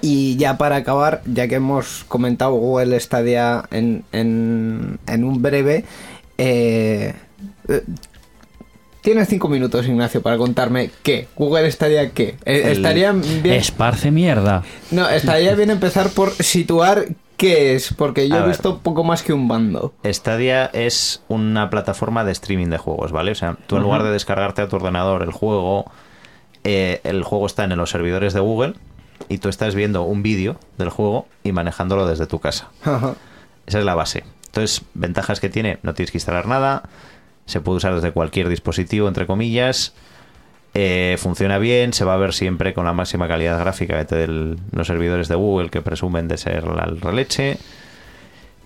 [0.02, 5.84] Y ya para acabar, ya que hemos comentado Google Stadia en, en, en un breve,
[6.38, 7.14] eh,
[9.00, 11.28] tienes cinco minutos, Ignacio, para contarme qué.
[11.36, 12.36] Google Stadia qué.
[12.44, 13.54] Eh, estaría bien.
[13.54, 14.62] Esparce mierda.
[14.90, 17.06] No, estaría bien empezar por situar
[17.36, 18.50] qué es, porque yo A he ver.
[18.50, 19.94] visto poco más que un bando.
[20.04, 23.32] Stadia es una plataforma de streaming de juegos, ¿vale?
[23.32, 25.90] O sea, tú en lugar de descargarte a tu ordenador el juego,
[26.64, 28.74] eh, el juego está en los servidores de Google
[29.28, 32.70] y tú estás viendo un vídeo del juego y manejándolo desde tu casa.
[33.66, 34.24] Esa es la base.
[34.46, 36.84] Entonces, ventajas que tiene, no tienes que instalar nada,
[37.46, 39.94] se puede usar desde cualquier dispositivo, entre comillas,
[40.74, 44.16] eh, funciona bien, se va a ver siempre con la máxima calidad gráfica que te
[44.16, 47.58] den los servidores de Google que presumen de ser la releche,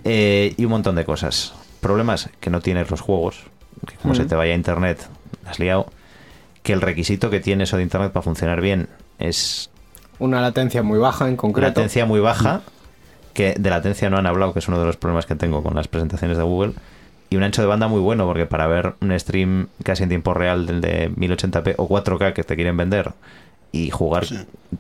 [0.03, 1.53] eh, y un montón de cosas.
[1.81, 3.45] Problemas que no tienes los juegos,
[3.87, 5.07] que como se te vaya a internet,
[5.47, 5.87] has liado,
[6.63, 9.71] que el requisito que tiene eso de internet para funcionar bien es
[10.19, 11.69] Una latencia muy baja en concreto.
[11.69, 12.63] latencia muy baja,
[13.35, 15.75] que de latencia no han hablado, que es uno de los problemas que tengo con
[15.75, 16.73] las presentaciones de Google,
[17.31, 20.35] y un ancho de banda muy bueno, porque para ver un stream casi en tiempo
[20.35, 23.13] real del de 1080p o 4K que te quieren vender
[23.71, 24.27] y jugar,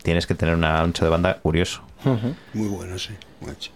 [0.02, 1.82] tienes que tener un ancho de banda curioso.
[2.52, 3.14] Muy bueno, sí.
[3.40, 3.70] macho.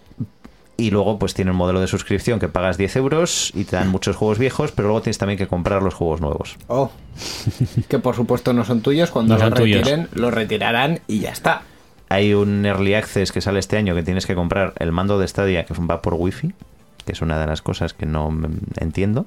[0.77, 3.87] Y luego pues tiene un modelo de suscripción que pagas 10 euros y te dan
[3.87, 6.57] muchos juegos viejos, pero luego tienes también que comprar los juegos nuevos.
[6.67, 6.91] Oh.
[7.87, 11.61] que por supuesto no son tuyos, cuando No los retiren, los retirarán y ya está.
[12.09, 15.27] Hay un Early Access que sale este año que tienes que comprar el mando de
[15.27, 16.53] Stadia que va por Wi-Fi,
[17.05, 18.29] que es una de las cosas que no
[18.79, 19.25] entiendo.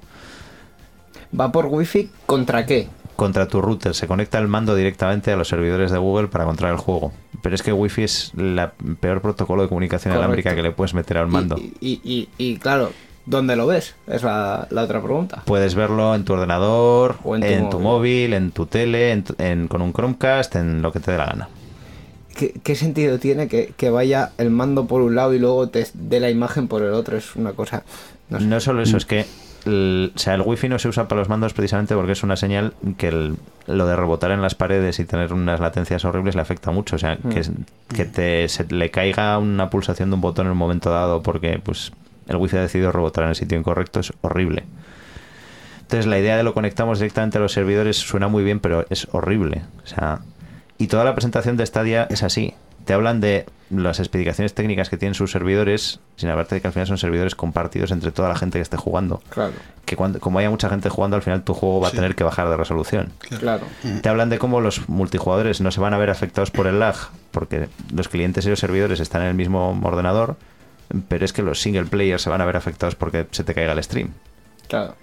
[1.38, 2.88] ¿Va por wifi contra qué?
[3.16, 6.74] Contra tu router se conecta el mando directamente a los servidores de Google para controlar
[6.76, 7.12] el juego.
[7.42, 10.24] Pero es que Wi-Fi es la peor protocolo de comunicación Correcto.
[10.24, 11.56] alámbrica que le puedes meter al mando.
[11.58, 12.90] Y, y- y- y, claro,
[13.26, 13.94] ¿dónde lo ves?
[14.06, 15.42] Es la, la otra pregunta.
[15.44, 18.34] Puedes verlo en tu ordenador, O en en, tu tu, móvil.
[18.34, 21.48] en tu tele, en en- con un Chromecast, en lo que te dé la gana.
[22.38, 25.86] ¿Qué, qué sentido tiene que, que vaya el mando por un lado y luego te
[25.92, 27.16] dé la imagen por el otro?
[27.16, 27.82] Es una cosa...
[28.30, 28.46] No sé.
[28.46, 29.26] No solo eso, es que
[29.66, 32.36] el, o sea, el wifi no se usa para los mandos precisamente porque es una
[32.36, 33.36] señal que el-
[33.66, 36.94] lo de rebotar en las paredes y tener unas latencias horribles le afecta mucho.
[36.96, 37.42] O sea, que,
[37.94, 41.58] que te, se le caiga una pulsación de un botón en un momento dado porque
[41.62, 41.90] pues
[42.28, 44.62] el wifi ha decidido rebotar en el sitio incorrecto es horrible.
[45.80, 49.08] Entonces la idea de lo conectamos directamente a los servidores suena muy bien, pero es
[49.12, 49.62] horrible.
[49.82, 50.20] O sea,
[50.78, 52.54] y toda la presentación de Stadia es así.
[52.84, 56.72] Te hablan de las especificaciones técnicas que tienen sus servidores, sin hablarte de que al
[56.72, 59.20] final son servidores compartidos entre toda la gente que esté jugando.
[59.28, 59.52] Claro,
[59.84, 62.24] Que cuando, como haya mucha gente jugando, al final tu juego va a tener que
[62.24, 63.12] bajar de resolución.
[63.38, 63.66] claro.
[64.02, 66.96] Te hablan de cómo los multijugadores no se van a ver afectados por el lag,
[67.30, 70.36] porque los clientes y los servidores están en el mismo ordenador,
[71.08, 73.72] pero es que los single players se van a ver afectados porque se te caiga
[73.72, 74.12] el stream.
[74.66, 74.94] Claro.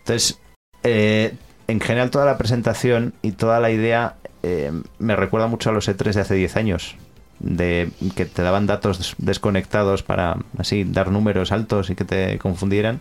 [0.00, 0.38] Entonces,
[0.84, 1.34] eh,
[1.68, 5.88] en general toda la presentación y toda la idea eh, me recuerda mucho a los
[5.88, 6.96] E3 de hace 10 años,
[7.40, 12.38] de que te daban datos des- desconectados para así dar números altos y que te
[12.38, 13.00] confundieran.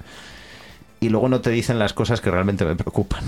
[0.99, 3.23] Y luego no te dicen las cosas que realmente me preocupan.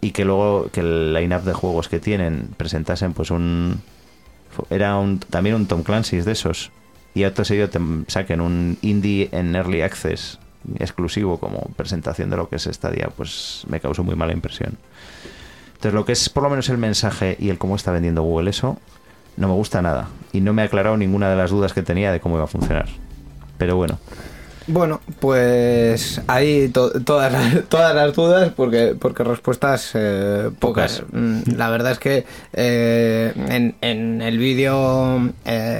[0.00, 3.80] Y que luego que el line-up de juegos que tienen presentasen pues un...
[4.68, 6.70] Era un, también un Tom Clancy's de esos.
[7.14, 10.38] Y acto seguido te saquen un indie en Early Access
[10.78, 14.76] exclusivo como presentación de lo que es Stadia, pues me causó muy mala impresión.
[15.74, 18.50] Entonces lo que es por lo menos el mensaje y el cómo está vendiendo Google
[18.50, 18.78] eso,
[19.36, 20.08] no me gusta nada.
[20.32, 22.48] Y no me ha aclarado ninguna de las dudas que tenía de cómo iba a
[22.48, 22.86] funcionar.
[23.58, 23.98] Pero bueno,
[24.68, 31.00] Bueno, pues ahí to- todas, las, todas las dudas, porque, porque respuestas eh, pocas.
[31.00, 31.12] Pocas.
[31.12, 35.71] Mm, La verdad es que eh, en, en el vídeo eh,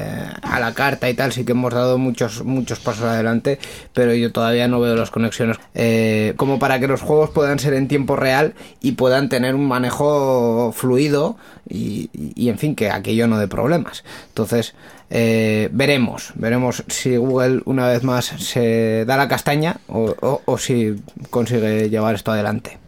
[0.53, 3.59] a la carta y tal sí que hemos dado muchos, muchos pasos adelante,
[3.94, 7.74] pero yo todavía no veo las conexiones eh, como para que los juegos puedan ser
[7.74, 11.36] en tiempo real y puedan tener un manejo fluido
[11.68, 14.05] y, en fin, que aquello no dé problemas.
[14.28, 14.74] Entonces,
[15.09, 20.96] eh, veremos, veremos si Google una vez más se da la castaña o si
[21.30, 22.78] consigue llevar esto adelante.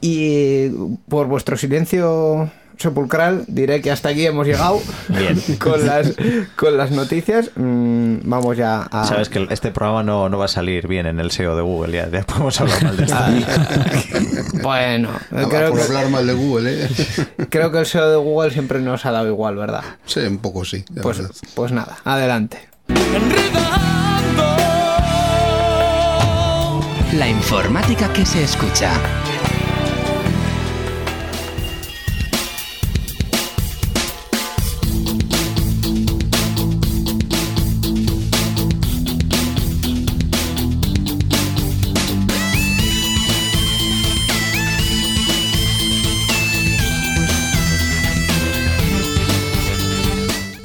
[0.00, 0.68] Y
[1.08, 5.40] por vuestro silencio sepulcral diré que hasta aquí hemos llegado Bien.
[5.58, 6.12] con las
[6.56, 7.50] con las noticias.
[7.56, 11.20] Mm, vamos ya a sabes que este programa no, no va a salir bien en
[11.20, 13.16] el SEO de Google, ya, ya podemos hablar mal de esto.
[14.62, 16.88] bueno, Ah, creo por que, hablar mal de Google, ¿eh?
[17.50, 19.82] creo que el SEO de Google siempre nos ha dado igual, ¿verdad?
[20.04, 21.32] Sí, un poco sí, Pues, verdad.
[21.54, 22.68] pues nada, adelante.
[27.14, 28.90] La informática que se escucha.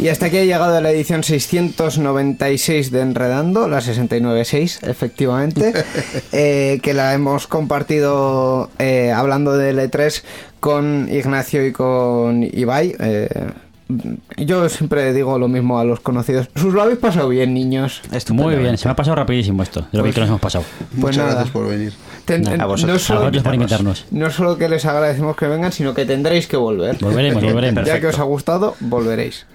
[0.01, 5.73] Y hasta aquí ha llegado la edición 696 de Enredando, la 696, efectivamente,
[6.31, 10.23] eh, que la hemos compartido eh, hablando de L3
[10.59, 12.95] con Ignacio y con Ibai.
[12.99, 13.29] eh,
[14.37, 16.47] yo siempre digo lo mismo a los conocidos.
[16.55, 18.01] ¿Os lo habéis pasado bien, niños?
[18.31, 20.63] Muy bien, se me ha pasado rapidísimo esto, de lo bien que nos hemos pasado.
[20.79, 21.31] Pues Muchas nada.
[21.33, 21.93] gracias por venir.
[22.25, 24.05] Ten- a vosotros, no, solo, A vosotros por invitarnos.
[24.11, 26.97] no solo que les agradecemos que vengan, sino que tendréis que volver.
[27.01, 27.83] Volveremos, volveremos.
[27.85, 29.45] Ya que os ha gustado, volveréis.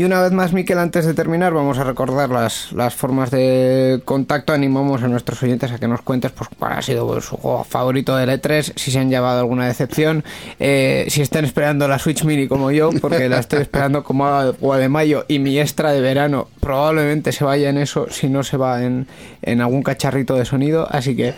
[0.00, 4.00] Y una vez más, Miquel, antes de terminar, vamos a recordar las, las formas de
[4.06, 4.54] contacto.
[4.54, 8.16] Animamos a nuestros oyentes a que nos cuentes pues, cuál ha sido su juego favorito
[8.16, 10.24] de E3, si se han llevado alguna decepción,
[10.58, 14.78] eh, si están esperando la Switch Mini como yo, porque la estoy esperando como agua
[14.78, 18.56] de mayo y mi extra de verano probablemente se vaya en eso, si no se
[18.56, 19.06] va en,
[19.42, 20.88] en algún cacharrito de sonido.
[20.90, 21.34] Así que,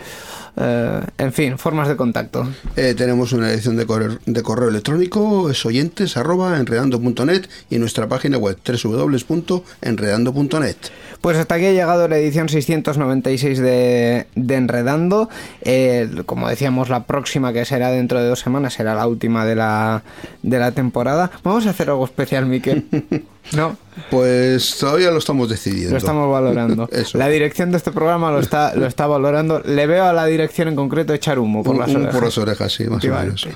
[0.57, 2.49] eh, en fin, formas de contacto.
[2.77, 8.09] Eh, tenemos una edición de correo, de correo electrónico, es oyentes arroba enredando.net y nuestra
[8.09, 10.77] página web www.enredando.net.
[11.21, 15.29] Pues hasta aquí ha llegado la edición 696 de, de Enredando.
[15.63, 19.55] Eh, como decíamos, la próxima que será dentro de dos semanas será la última de
[19.55, 20.03] la,
[20.43, 21.31] de la temporada.
[21.45, 22.87] Vamos a hacer algo especial, Miquel.
[23.55, 23.77] No,
[24.11, 25.91] Pues todavía lo estamos decidiendo.
[25.91, 26.89] lo estamos valorando.
[26.93, 27.19] Eso.
[27.19, 29.61] La dirección de este programa lo está, lo está valorando.
[29.61, 32.15] Le veo a la dirección en concreto echar humo por Un- las un orejas.
[32.15, 33.49] por las orejas, sí, más o menos.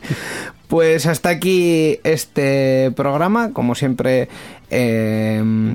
[0.69, 3.53] Pues hasta aquí este programa.
[3.53, 4.29] Como siempre,
[4.71, 5.75] eh,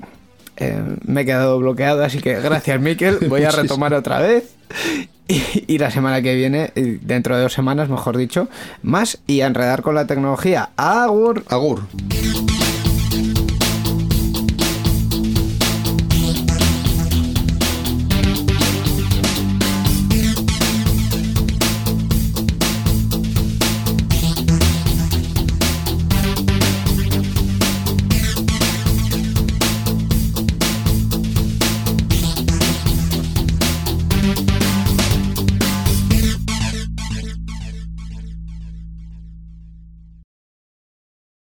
[0.58, 3.18] eh, me he quedado bloqueado, así que gracias, Miquel.
[3.30, 4.54] Voy a retomar otra vez.
[5.28, 8.50] Y, y la semana que viene, dentro de dos semanas, mejor dicho,
[8.84, 10.70] más y a enredar con la tecnología.
[10.76, 11.44] Agur.
[11.48, 11.84] Agur.